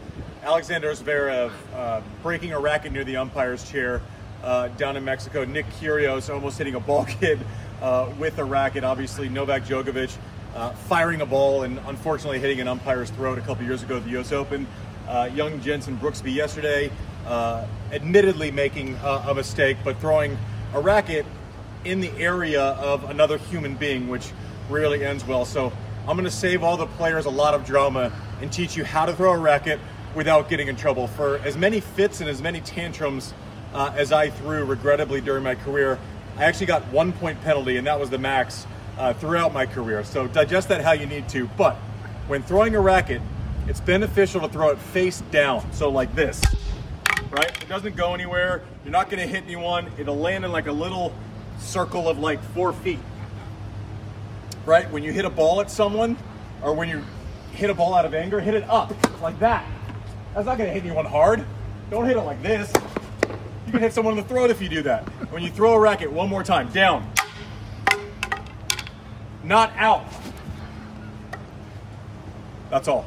[0.46, 4.00] Alexander Zverev uh, breaking a racket near the umpire's chair
[4.44, 5.44] uh, down in Mexico.
[5.44, 7.38] Nick Kyrgios almost hitting a ball kid
[7.82, 8.84] uh, with a racket.
[8.84, 10.16] Obviously, Novak Djokovic
[10.56, 14.04] uh, firing a ball and unfortunately hitting an umpire's throat a couple years ago at
[14.04, 14.32] the U.S.
[14.32, 14.66] Open.
[15.06, 16.90] Uh, young Jensen Brooksby yesterday,
[17.26, 20.36] uh, admittedly making a mistake, but throwing
[20.74, 21.24] a racket
[21.84, 24.32] in the area of another human being, which
[24.68, 25.44] rarely ends well.
[25.44, 25.72] So
[26.08, 29.06] I'm going to save all the players a lot of drama and teach you how
[29.06, 29.78] to throw a racket
[30.14, 31.06] without getting in trouble.
[31.06, 33.32] For as many fits and as many tantrums
[33.72, 35.98] uh, as I threw, regrettably, during my career,
[36.36, 38.66] I actually got one point penalty, and that was the max
[38.98, 40.04] uh, throughout my career.
[40.04, 41.48] So digest that how you need to.
[41.56, 41.76] But
[42.26, 43.22] when throwing a racket,
[43.66, 46.42] it's beneficial to throw it face down, so like this
[47.30, 47.62] right?
[47.62, 48.62] It doesn't go anywhere.
[48.84, 49.90] You're not going to hit anyone.
[49.98, 51.12] It'll land in like a little
[51.58, 52.98] circle of like four feet,
[54.64, 54.90] right?
[54.90, 56.16] When you hit a ball at someone,
[56.62, 57.02] or when you
[57.52, 58.92] hit a ball out of anger, hit it up
[59.22, 59.64] like that.
[60.34, 61.44] That's not going to hit anyone hard.
[61.90, 62.72] Don't hit it like this.
[63.66, 65.04] You can hit someone in the throat if you do that.
[65.30, 67.10] When you throw a racket, one more time, down,
[69.48, 70.00] not out.
[72.70, 73.02] That's all.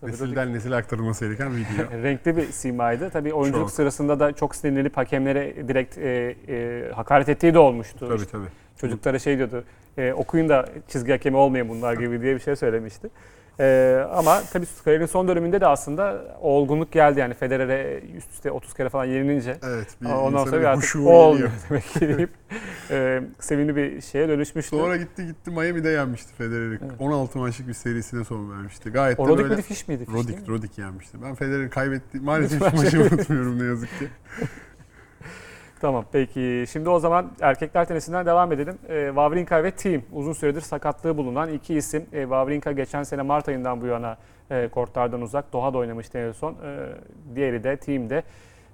[0.00, 2.02] Tabii Nesilden nesile aktarılması gereken video.
[2.02, 3.10] renkli bir simaydı.
[3.10, 3.76] Tabii oyunculuk Çok.
[3.76, 8.06] sırasında da çok sinirlenip hakemlere direkt e, e, hakaret ettiği de olmuştu.
[8.08, 8.46] tabii İşte tabii.
[8.80, 9.64] Çocuklara şey diyordu,
[9.98, 13.08] e, okuyun da çizgi hakemi olmayın bunlar gibi diye bir şey söylemişti.
[13.60, 18.74] E, ama tabii kariyerinin son döneminde de aslında olgunluk geldi yani Federer'e üst üste 30
[18.74, 19.58] kere falan yenilince.
[19.62, 19.86] Evet.
[20.02, 22.30] Bir ondan sonra bir artık o olmuyor demek ki deyip
[22.90, 24.76] e, sevimli bir şeye dönüşmüştü.
[24.76, 26.78] Sonra gitti gitti Miami'de yenmişti Federer'i.
[26.98, 28.90] 16 maçlık bir serisine son vermişti.
[28.90, 29.62] Gayet o de Roddick böyle...
[29.62, 30.06] miydi, miydi?
[30.12, 30.48] Rodik?
[30.48, 31.18] Rodik yenmişti.
[31.22, 32.20] Ben Federer'i kaybetti.
[32.20, 34.08] Maalesef hiç maçı unutmuyorum ne yazık ki.
[35.80, 36.64] Tamam peki.
[36.72, 38.78] Şimdi o zaman erkekler tenisinden devam edelim.
[38.88, 42.06] Ee, Wawrinka ve Thiem uzun süredir sakatlığı bulunan iki isim.
[42.12, 44.16] Ee, Wawrinka geçen sene Mart ayından bu yana
[44.50, 45.52] e, kortlardan uzak.
[45.52, 46.52] Doha'da oynamıştı en son.
[46.52, 46.56] Ee,
[47.34, 48.22] diğeri de Thiem de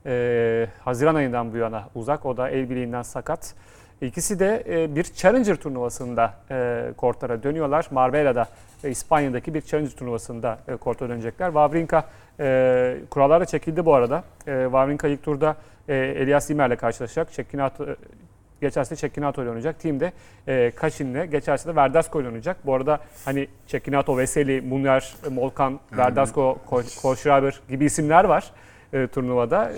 [0.06, 2.26] e, Haziran ayından bu yana uzak.
[2.26, 3.54] O da el bileğinden sakat.
[4.00, 7.86] İkisi de e, bir Challenger turnuvasında e, kortlara dönüyorlar.
[7.90, 8.48] Marbella'da
[8.84, 11.46] e, İspanya'daki bir Challenger turnuvasında e, korta dönecekler.
[11.46, 12.04] Wawrinka
[12.40, 14.24] e, kurallara çekildi bu arada.
[14.44, 15.56] Wawrinka ilk turda
[15.88, 17.32] e, Elias Zimmer'le karşılaşacak.
[17.32, 17.96] Çekinato, e,
[18.60, 19.80] geçerse Çekinato ile oynayacak.
[19.80, 20.12] Team de
[20.48, 22.66] e, Kaşin'le, geçerse de Verdasco ile oynayacak.
[22.66, 28.52] Bu arada hani Çekinato, Veseli, Munyar, Molkan, Verdasco, Ko- Kohlschreiber gibi isimler var
[28.92, 29.72] e, turnuvada.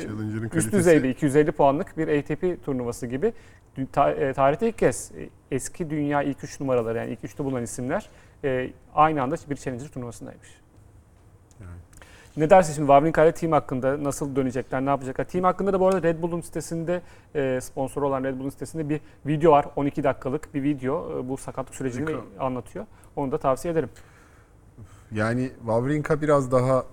[0.57, 3.33] Üst düzeyde 250 puanlık bir ATP turnuvası gibi.
[3.93, 7.63] Ta- e, tarihte ilk kez e, eski dünya ilk 3 numaraları yani ilk 3'te bulunan
[7.63, 8.09] isimler
[8.45, 10.49] e, aynı anda bir Challenger turnuvasındaymış.
[11.61, 11.71] Yani.
[12.37, 15.25] Ne dersin şimdi Wawrinka ile team hakkında nasıl dönecekler, ne yapacaklar?
[15.25, 17.03] Team hakkında da bu arada Red Bull'un sitesinde,
[17.35, 19.67] e, sponsor olan Red Bull'un sitesinde bir video var.
[19.77, 21.19] 12 dakikalık bir video.
[21.19, 22.45] E, bu sakatlık sürecini Harika.
[22.45, 22.87] anlatıyor.
[23.17, 23.89] Onu da tavsiye ederim.
[25.13, 26.85] Yani Wawrinka biraz daha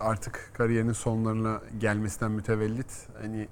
[0.00, 3.08] artık kariyerinin sonlarına gelmesinden mütevellit.
[3.22, 3.48] Hani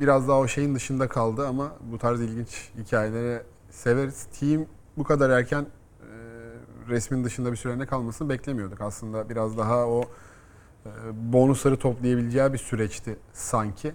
[0.00, 4.24] biraz daha o şeyin dışında kaldı ama bu tarz ilginç hikayelere severiz.
[4.40, 5.66] Team bu kadar erken e,
[6.88, 8.80] resmin dışında bir sürede kalmasını beklemiyorduk.
[8.80, 10.04] Aslında biraz daha o
[11.14, 13.88] bonusları toplayabileceği bir süreçti sanki.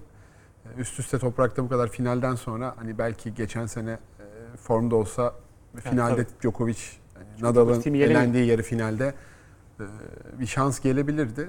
[0.65, 5.33] E, Üst üste toprakta bu kadar finalden sonra hani belki geçen sene e, formda olsa
[5.79, 6.77] finalde Djokovic,
[7.15, 8.21] yani Nadal'ın Team'i yenemiyor.
[8.21, 9.13] elendiği yarı finalde
[9.79, 9.83] e,
[10.39, 11.41] bir şans gelebilirdi.
[11.41, 11.47] E,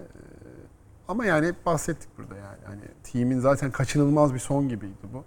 [1.09, 2.59] Ama yani hep bahsettik burada yani.
[2.67, 2.81] Hani
[3.13, 5.25] team'in zaten kaçınılmaz bir son gibiydi bu.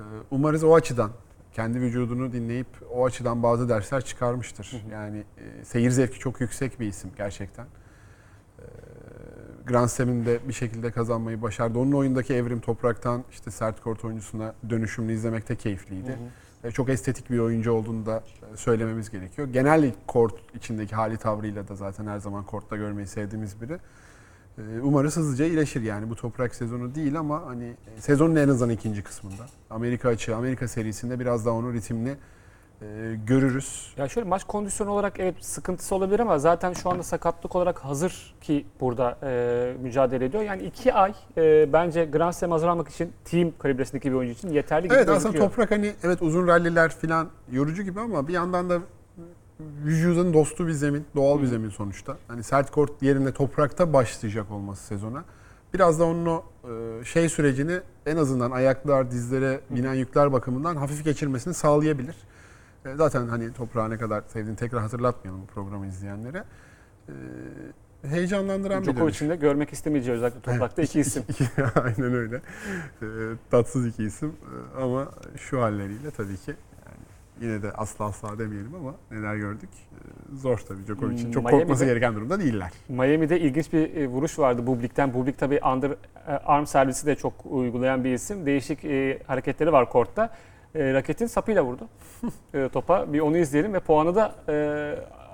[0.00, 1.10] E, Umarız o açıdan
[1.52, 4.84] kendi vücudunu dinleyip o açıdan bazı dersler çıkarmıştır.
[4.92, 7.66] Yani e, seyir zevki çok yüksek bir isim gerçekten.
[9.66, 11.78] Grand Slam'in de bir şekilde kazanmayı başardı.
[11.78, 16.18] Onun oyundaki evrim topraktan işte sert kort oyuncusuna dönüşümünü izlemek de keyifliydi.
[16.64, 19.48] E, Çok estetik bir oyuncu olduğunu da e, söylememiz gerekiyor.
[19.48, 23.78] Genel kort içindeki hali tavrıyla da zaten her zaman kortta görmeyi sevdiğimiz biri.
[24.58, 27.64] E, Umarız hızlıca iyileşir yani bu toprak sezonu değil ama hani
[27.98, 29.46] e, sezonun en azından ikinci kısmında.
[29.70, 32.14] Amerika açığı, Amerika serisinde biraz daha onun ritimini
[32.82, 33.92] e, görürüz.
[33.96, 38.34] Ya şöyle maç kondisyonu olarak evet sıkıntısı olabilir ama zaten şu anda sakatlık olarak hazır
[38.40, 40.42] ki burada e, mücadele ediyor.
[40.42, 44.84] Yani iki ay e, bence Grand Slam hazırlanmak için team kalibresindeki bir oyuncu için yeterli
[44.84, 45.50] gibi Evet aslında gözüküyor.
[45.50, 48.78] toprak hani evet uzun ralliler falan yorucu gibi ama bir yandan da
[49.84, 52.16] vücudun dostu bir zemin, doğal bir zemin sonuçta.
[52.28, 55.24] Hani sert kort yerine toprakta başlayacak olması sezona.
[55.74, 61.04] Biraz da onun o e, şey sürecini en azından ayaklar, dizlere binen yükler bakımından hafif
[61.04, 62.16] geçirmesini sağlayabilir.
[62.86, 66.44] E, Zaten hani toprağı ne kadar sevdiğini tekrar hatırlatmayalım bu programı izleyenlere.
[67.08, 67.12] E,
[68.08, 68.96] Heyecanlandıran bir dönüş.
[68.96, 71.22] Djokovic'in de görmek istemeyeceği özellikle toprakta iki isim.
[71.84, 72.36] Aynen öyle.
[73.02, 73.06] Ee,
[73.50, 76.54] tatsız iki isim Ee, ama şu halleriyle tabii ki
[77.40, 79.68] yine de asla asla demeyelim ama neler gördük.
[80.34, 81.32] Zor tabii Djokovic için.
[81.32, 82.70] Çok Miami'de- korkması gereken durumda değiller.
[82.88, 85.14] Miami'de ilginç bir e, vuruş vardı Bublik'ten.
[85.14, 85.96] Bublik tabii under e,
[86.32, 88.46] arm servisi de çok uygulayan bir isim.
[88.46, 90.30] Değişik e, hareketleri var kortta.
[90.74, 91.88] E, raketin sapıyla vurdu
[92.54, 93.12] e, topa.
[93.12, 94.54] Bir onu izleyelim ve puanı da e,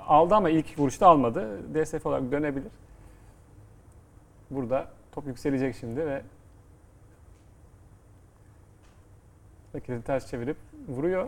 [0.07, 1.49] aldı ama ilk vuruşta almadı.
[1.74, 2.72] DSF olarak dönebilir.
[4.51, 6.22] Burada top yükselecek şimdi ve
[9.74, 10.57] raketi ters çevirip
[10.89, 11.26] vuruyor.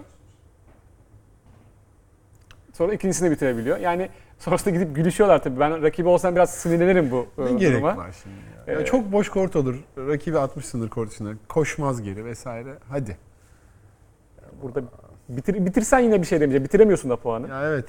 [2.73, 3.79] Sonra ikincisini bitirebiliyor.
[3.79, 4.09] Yani
[4.39, 5.61] sonrasında gidip gülüşüyorlar tabii.
[5.61, 7.97] Ben rakibi olsam biraz sinirlenirim bu e, Ne gerek duruma.
[7.97, 8.37] var şimdi
[8.77, 8.81] ya?
[8.81, 9.85] Ee, çok boş kort olur.
[9.99, 11.31] Rakibi 60 sınır kort içinde.
[11.49, 12.75] Koşmaz geri vesaire.
[12.89, 13.17] Hadi.
[14.63, 14.83] Burada
[15.29, 16.65] bitir, bitirsen yine bir şey demeyecek.
[16.65, 17.49] Bitiremiyorsun da puanı.
[17.49, 17.89] Ya evet.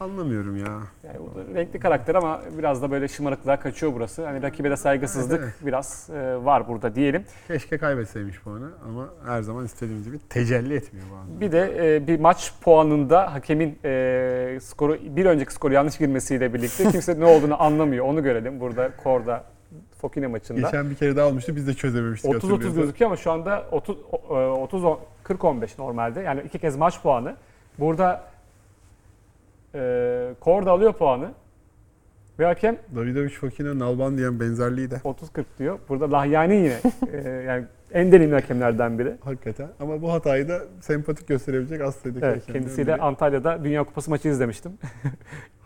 [0.00, 0.78] Anlamıyorum ya.
[1.04, 4.26] Yani bu da renkli karakter ama biraz da böyle şımarıklığa kaçıyor burası.
[4.26, 7.24] Hani rakibe de saygısızlık Evet, biraz e, var burada diyelim.
[7.48, 11.40] Keşke kaybetseymiş puanı ama her zaman istediğimiz gibi tecelli etmiyor bazen.
[11.40, 16.90] Bir de e, bir maç puanında hakemin e, skoru bir önceki skoru yanlış girmesiyle birlikte
[16.90, 18.04] kimse ne olduğunu anlamıyor.
[18.06, 19.44] Onu görelim burada Korda
[20.00, 20.60] Fokine maçında.
[20.60, 22.74] Geçen bir kere daha olmuştu biz de çözememiştik 30-30 hatırlıyorsan.
[22.74, 23.96] gözüküyor ama şu anda 30
[24.30, 24.82] 30
[25.24, 26.20] 40-15 normalde.
[26.20, 27.36] Yani iki kez maç puanı.
[27.78, 28.24] Burada
[29.74, 31.30] e, Korda alıyor puanı.
[32.38, 35.78] Ve hakem Davidovic Fokina Nalban diyen benzerliği de 30-40 diyor.
[35.88, 36.76] Burada Lahyani yine
[37.12, 39.16] e, yani en deneyimli hakemlerden biri.
[39.24, 39.68] hakikaten.
[39.80, 43.02] Ama bu hatayı da sempatik gösterebilecek az sayıdaki Evet, hakemlerden kendisiyle biri.
[43.02, 44.72] Antalya'da Dünya Kupası maçı izlemiştim.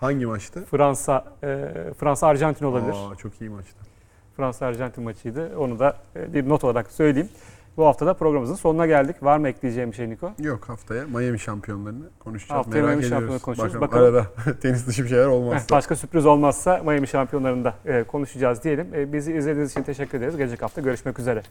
[0.01, 0.65] Hangi maçtı?
[0.65, 1.69] Fransa e,
[1.99, 2.95] Fransa Arjantin olabilir.
[3.13, 3.77] Aa, çok iyi maçtı.
[4.37, 5.59] Fransa Arjantin maçıydı.
[5.59, 7.29] Onu da e, bir not olarak söyleyeyim.
[7.77, 9.23] Bu hafta da programımızın sonuna geldik.
[9.23, 10.33] Var mı ekleyeceğim bir şey Niko?
[10.39, 12.59] Yok haftaya Miami şampiyonlarını konuşacağız.
[12.59, 13.81] Haftaya Merak Miami şampiyonu konuşuruz.
[13.81, 14.15] Bakalım, Bakalım.
[14.15, 15.77] arada tenis dışı bir şeyler olmazsa.
[15.77, 18.95] Başka sürpriz olmazsa Miami şampiyonlarında e, konuşacağız diyelim.
[18.95, 20.37] E, bizi izlediğiniz için teşekkür ederiz.
[20.37, 21.43] Gelecek hafta görüşmek üzere.